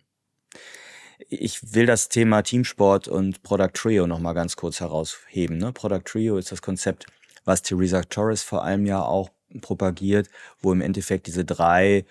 [1.29, 5.59] Ich will das Thema Teamsport und Product Trio nochmal ganz kurz herausheben.
[5.59, 5.73] Ne?
[5.73, 7.07] Product Trio ist das Konzept,
[7.45, 10.29] was Theresa Torres vor allem ja auch propagiert,
[10.61, 12.05] wo im Endeffekt diese drei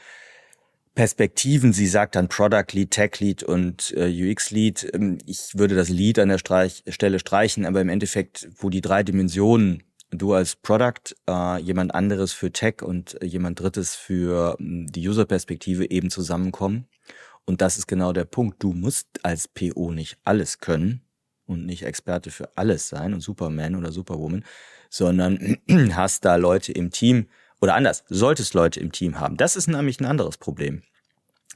[0.95, 1.71] Perspektiven.
[1.71, 4.89] Sie sagt dann Product Lead, Tech Lead und äh, UX Lead.
[4.93, 8.81] Ähm, ich würde das Lead an der Streich Stelle streichen, aber im Endeffekt, wo die
[8.81, 14.57] drei Dimensionen, du als Product, äh, jemand anderes für Tech und äh, jemand drittes für
[14.59, 16.87] äh, die User-Perspektive eben zusammenkommen.
[17.45, 18.61] Und das ist genau der Punkt.
[18.61, 21.01] Du musst als PO nicht alles können
[21.49, 24.45] und nicht Experte für alles sein und Superman oder Superwoman,
[24.89, 25.57] sondern
[25.91, 27.27] hast da Leute im Team,
[27.61, 29.35] oder anders, solltest Leute im Team haben.
[29.35, 30.81] Das ist nämlich ein anderes Problem.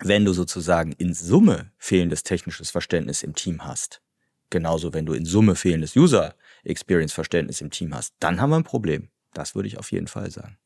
[0.01, 4.01] Wenn du sozusagen in Summe fehlendes technisches Verständnis im Team hast,
[4.49, 8.58] genauso wenn du in Summe fehlendes User Experience Verständnis im Team hast, dann haben wir
[8.58, 9.10] ein Problem.
[9.34, 10.58] Das würde ich auf jeden Fall sagen.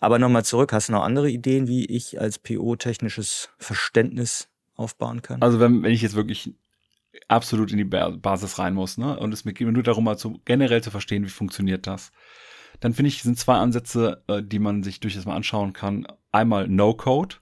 [0.00, 5.22] Aber nochmal zurück, hast du noch andere Ideen, wie ich als PO technisches Verständnis aufbauen
[5.22, 5.42] kann?
[5.42, 6.54] Also wenn, wenn ich jetzt wirklich
[7.28, 9.18] absolut in die Basis rein muss, ne?
[9.18, 12.12] Und es mir geht nur darum, mal zu, generell zu verstehen, wie funktioniert das
[12.80, 16.06] dann finde ich, sind zwei Ansätze, äh, die man sich durchaus mal anschauen kann.
[16.32, 17.36] Einmal No-Code.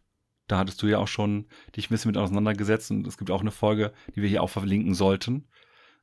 [0.49, 3.41] Da hattest du ja auch schon dich ein bisschen mit auseinandergesetzt und es gibt auch
[3.41, 5.49] eine Folge, die wir hier auch verlinken sollten.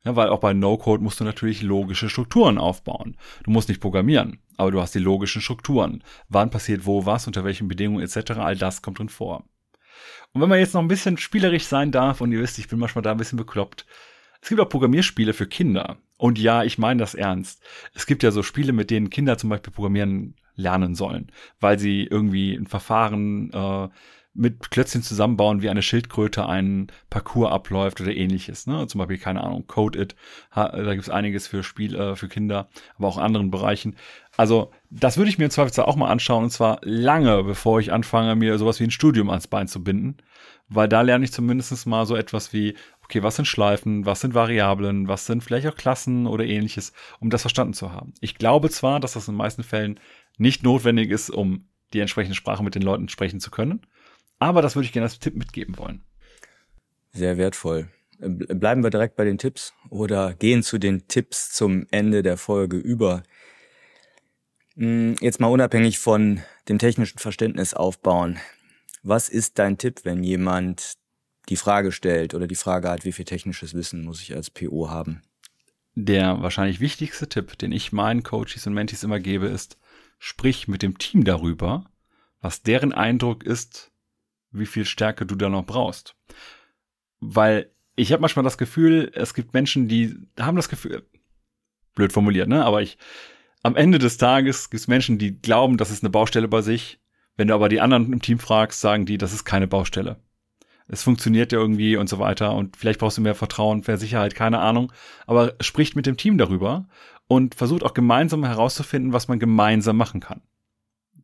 [0.04, 3.18] Ja, weil auch bei No-Code musst du natürlich logische Strukturen aufbauen.
[3.44, 6.04] Du musst nicht programmieren, aber du hast die logischen Strukturen.
[6.30, 8.32] Wann passiert wo was, unter welchen Bedingungen etc.
[8.32, 9.44] All das kommt drin vor.
[10.34, 12.80] Und wenn man jetzt noch ein bisschen spielerisch sein darf, und ihr wisst, ich bin
[12.80, 13.86] manchmal da ein bisschen bekloppt,
[14.42, 15.98] es gibt auch Programmierspiele für Kinder.
[16.18, 17.64] Und ja, ich meine das ernst.
[17.94, 22.04] Es gibt ja so Spiele, mit denen Kinder zum Beispiel programmieren lernen sollen, weil sie
[22.04, 23.90] irgendwie ein Verfahren äh,
[24.34, 28.68] mit Klötzchen zusammenbauen, wie eine Schildkröte einen Parcours abläuft oder ähnliches.
[28.68, 28.86] Ne?
[28.88, 30.16] Zum Beispiel, keine Ahnung, Code It,
[30.54, 33.96] da gibt's einiges für Spiel, äh, für Kinder, aber auch in anderen Bereichen.
[34.38, 37.92] Also, das würde ich mir im Zweifelsfall auch mal anschauen, und zwar lange, bevor ich
[37.92, 40.18] anfange, mir sowas wie ein Studium ans Bein zu binden.
[40.70, 44.36] Weil da lerne ich zumindest mal so etwas wie, okay, was sind Schleifen, was sind
[44.36, 48.14] Variablen, was sind vielleicht auch Klassen oder ähnliches, um das verstanden zu haben.
[48.22, 50.00] Ich glaube zwar, dass das in den meisten Fällen
[50.38, 53.82] nicht notwendig ist, um die entsprechende Sprache mit den Leuten sprechen zu können,
[54.40, 56.04] aber das würde ich gerne als Tipp mitgeben wollen.
[57.12, 57.90] Sehr wertvoll.
[58.20, 62.78] Bleiben wir direkt bei den Tipps oder gehen zu den Tipps zum Ende der Folge
[62.78, 63.24] über.
[64.76, 68.40] Hm, jetzt mal unabhängig von dem technischen Verständnis aufbauen.
[69.04, 70.94] Was ist dein Tipp, wenn jemand
[71.48, 74.90] die Frage stellt oder die Frage hat, wie viel technisches Wissen muss ich als PO
[74.90, 75.22] haben?
[75.96, 79.78] Der wahrscheinlich wichtigste Tipp, den ich meinen Coaches und Mentees immer gebe, ist,
[80.18, 81.90] sprich mit dem Team darüber,
[82.42, 83.92] was deren Eindruck ist,
[84.52, 86.16] wie viel Stärke du da noch brauchst.
[87.20, 91.06] Weil ich habe manchmal das Gefühl, es gibt Menschen, die haben das Gefühl,
[91.96, 92.64] blöd formuliert, ne?
[92.64, 92.98] Aber ich,
[93.62, 97.00] am Ende des Tages gibt es Menschen, die glauben, das ist eine Baustelle bei sich.
[97.36, 100.18] Wenn du aber die anderen im Team fragst, sagen die, das ist keine Baustelle.
[100.88, 104.34] Es funktioniert ja irgendwie und so weiter und vielleicht brauchst du mehr Vertrauen, mehr Sicherheit,
[104.34, 104.92] keine Ahnung.
[105.28, 106.88] Aber spricht mit dem Team darüber
[107.28, 110.42] und versucht auch gemeinsam herauszufinden, was man gemeinsam machen kann.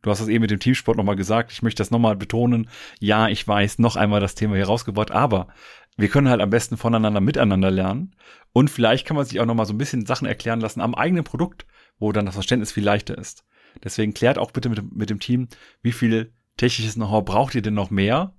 [0.02, 1.52] Du hast es eben mit dem Teamsport nochmal gesagt.
[1.52, 2.68] Ich möchte das nochmal betonen.
[3.00, 5.48] Ja, ich weiß, noch einmal das Thema hier rausgebracht, aber
[5.96, 8.14] wir können halt am besten voneinander miteinander lernen.
[8.52, 11.24] Und vielleicht kann man sich auch nochmal so ein bisschen Sachen erklären lassen am eigenen
[11.24, 11.66] Produkt,
[11.98, 13.44] wo dann das Verständnis viel leichter ist.
[13.82, 15.48] Deswegen klärt auch bitte mit, mit dem Team,
[15.82, 18.34] wie viel technisches Know-how braucht ihr denn noch mehr,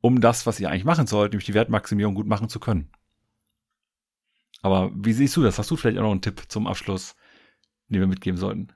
[0.00, 2.90] um das, was ihr eigentlich machen sollt, nämlich die Wertmaximierung gut machen zu können.
[4.62, 5.58] Aber wie siehst du das?
[5.58, 7.16] Hast du vielleicht auch noch einen Tipp zum Abschluss,
[7.88, 8.68] den wir mitgeben sollten?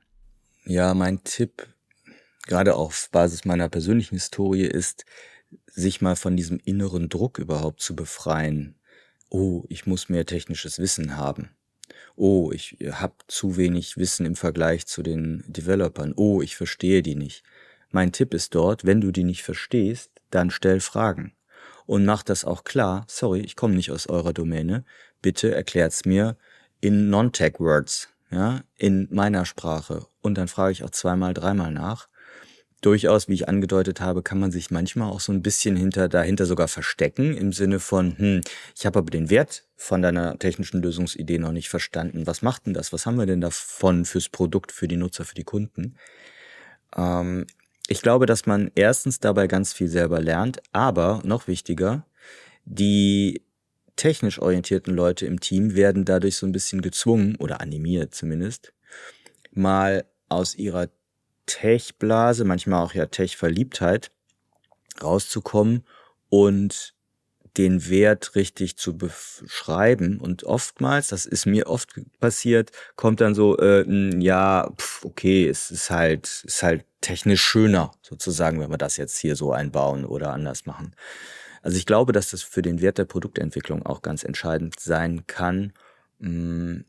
[0.65, 1.74] Ja, mein Tipp
[2.47, 5.05] gerade auf Basis meiner persönlichen Historie ist,
[5.67, 8.77] sich mal von diesem inneren Druck überhaupt zu befreien.
[9.31, 11.51] Oh, ich muss mehr technisches Wissen haben.
[12.17, 16.13] Oh, ich habe zu wenig Wissen im Vergleich zu den Developern.
[16.17, 17.43] Oh, ich verstehe die nicht.
[17.91, 21.35] Mein Tipp ist dort, wenn du die nicht verstehst, dann stell Fragen.
[21.87, 24.85] Und mach das auch klar, sorry, ich komme nicht aus eurer Domäne,
[25.21, 26.37] bitte erklärt's mir
[26.81, 30.07] in Non-Tech-Words, ja, in meiner Sprache.
[30.23, 32.09] Und dann frage ich auch zweimal, dreimal nach
[32.85, 36.47] durchaus, wie ich angedeutet habe, kann man sich manchmal auch so ein bisschen hinter dahinter
[36.47, 38.41] sogar verstecken im Sinne von, hm,
[38.77, 42.27] ich habe aber den Wert von deiner technischen Lösungsidee noch nicht verstanden.
[42.27, 42.93] Was macht denn das?
[42.93, 45.97] Was haben wir denn davon fürs Produkt, für die Nutzer, für die Kunden?
[46.97, 47.47] Ähm,
[47.89, 52.07] ich glaube, dass man erstens dabei ganz viel selber lernt, aber noch wichtiger,
[52.65, 53.43] die
[53.97, 58.73] technisch orientierten Leute im Team werden dadurch so ein bisschen gezwungen oder animiert zumindest,
[59.53, 60.89] mal aus ihrer
[61.47, 64.11] Tech-Blase, manchmal auch ja Tech-Verliebtheit
[65.03, 65.85] rauszukommen
[66.29, 66.95] und
[67.57, 70.19] den Wert richtig zu beschreiben.
[70.19, 73.85] Und oftmals, das ist mir oft passiert, kommt dann so, äh,
[74.19, 79.19] ja, pf, okay, es ist halt, ist halt technisch schöner, sozusagen, wenn wir das jetzt
[79.19, 80.97] hier so einbauen oder anders machen.
[81.63, 85.73] Also ich glaube, dass das für den Wert der Produktentwicklung auch ganz entscheidend sein kann,
[86.19, 86.83] mh,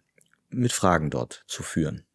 [0.49, 2.06] mit Fragen dort zu führen.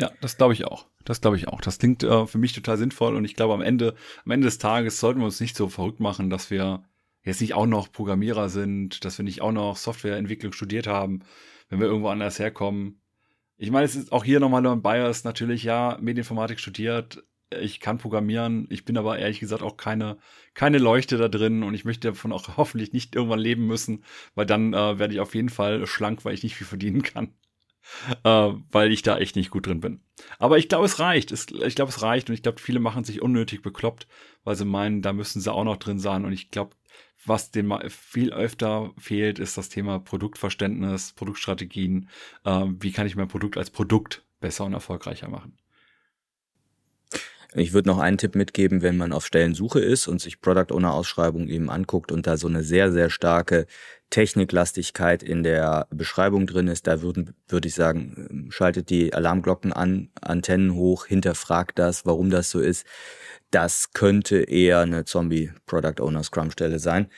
[0.00, 0.89] Ja, das glaube ich auch.
[1.04, 1.60] Das glaube ich auch.
[1.60, 3.94] Das klingt äh, für mich total sinnvoll und ich glaube, am Ende,
[4.24, 6.84] am Ende des Tages sollten wir uns nicht so verrückt machen, dass wir
[7.22, 11.20] jetzt nicht auch noch Programmierer sind, dass wir nicht auch noch Softwareentwicklung studiert haben,
[11.68, 13.00] wenn wir irgendwo anders herkommen.
[13.56, 17.98] Ich meine, es ist auch hier nochmal ein Bias, natürlich, ja, Medieninformatik studiert, ich kann
[17.98, 20.18] programmieren, ich bin aber ehrlich gesagt auch keine,
[20.54, 24.46] keine Leuchte da drin und ich möchte davon auch hoffentlich nicht irgendwann leben müssen, weil
[24.46, 27.34] dann äh, werde ich auf jeden Fall schlank, weil ich nicht viel verdienen kann
[28.24, 30.00] äh, weil ich da echt nicht gut drin bin.
[30.38, 31.32] Aber ich glaube, es reicht.
[31.32, 34.06] Es, ich glaube, es reicht und ich glaube, viele machen sich unnötig bekloppt,
[34.44, 36.24] weil sie meinen, da müssen sie auch noch drin sein.
[36.24, 36.76] Und ich glaube,
[37.24, 42.08] was dem viel öfter fehlt, ist das Thema Produktverständnis, Produktstrategien.
[42.44, 45.56] Äh, wie kann ich mein Produkt als Produkt besser und erfolgreicher machen?
[47.52, 50.94] Ich würde noch einen Tipp mitgeben, wenn man auf Stellensuche ist und sich Product Owner
[50.94, 53.66] Ausschreibung eben anguckt und da so eine sehr, sehr starke
[54.10, 60.10] Techniklastigkeit in der Beschreibung drin ist, da würden, würde ich sagen, schaltet die Alarmglocken an,
[60.20, 62.86] Antennen hoch, hinterfragt das, warum das so ist.
[63.50, 67.08] Das könnte eher eine Zombie Product Owner Scrum Stelle sein.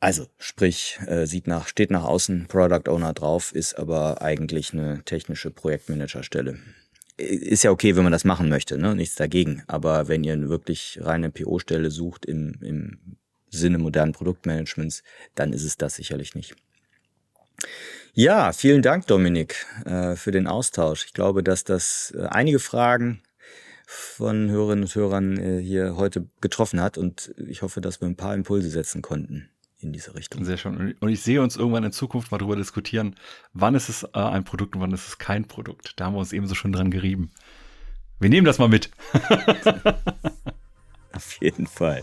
[0.00, 5.04] Also, sprich, äh, sieht nach, steht nach außen Product Owner drauf, ist aber eigentlich eine
[5.04, 6.58] technische Projektmanagerstelle
[7.20, 8.94] ist ja okay, wenn man das machen möchte, ne?
[8.94, 9.62] nichts dagegen.
[9.66, 13.18] Aber wenn ihr wirklich reine PO-Stelle sucht im, im
[13.50, 15.02] Sinne modernen Produktmanagements,
[15.34, 16.54] dann ist es das sicherlich nicht.
[18.12, 21.04] Ja, vielen Dank, Dominik, äh, für den Austausch.
[21.04, 23.22] Ich glaube, dass das äh, einige Fragen
[23.86, 26.98] von Hörerinnen und Hörern äh, hier heute getroffen hat.
[26.98, 29.48] Und ich hoffe, dass wir ein paar Impulse setzen konnten
[29.78, 30.44] in diese Richtung.
[30.44, 30.94] Sehr schön.
[30.98, 33.16] Und ich sehe uns irgendwann in Zukunft mal darüber diskutieren,
[33.52, 35.94] wann ist es ein Produkt und wann ist es kein Produkt.
[35.96, 37.30] Da haben wir uns eben so schon dran gerieben.
[38.18, 38.90] Wir nehmen das mal mit.
[41.12, 42.02] Auf jeden Fall.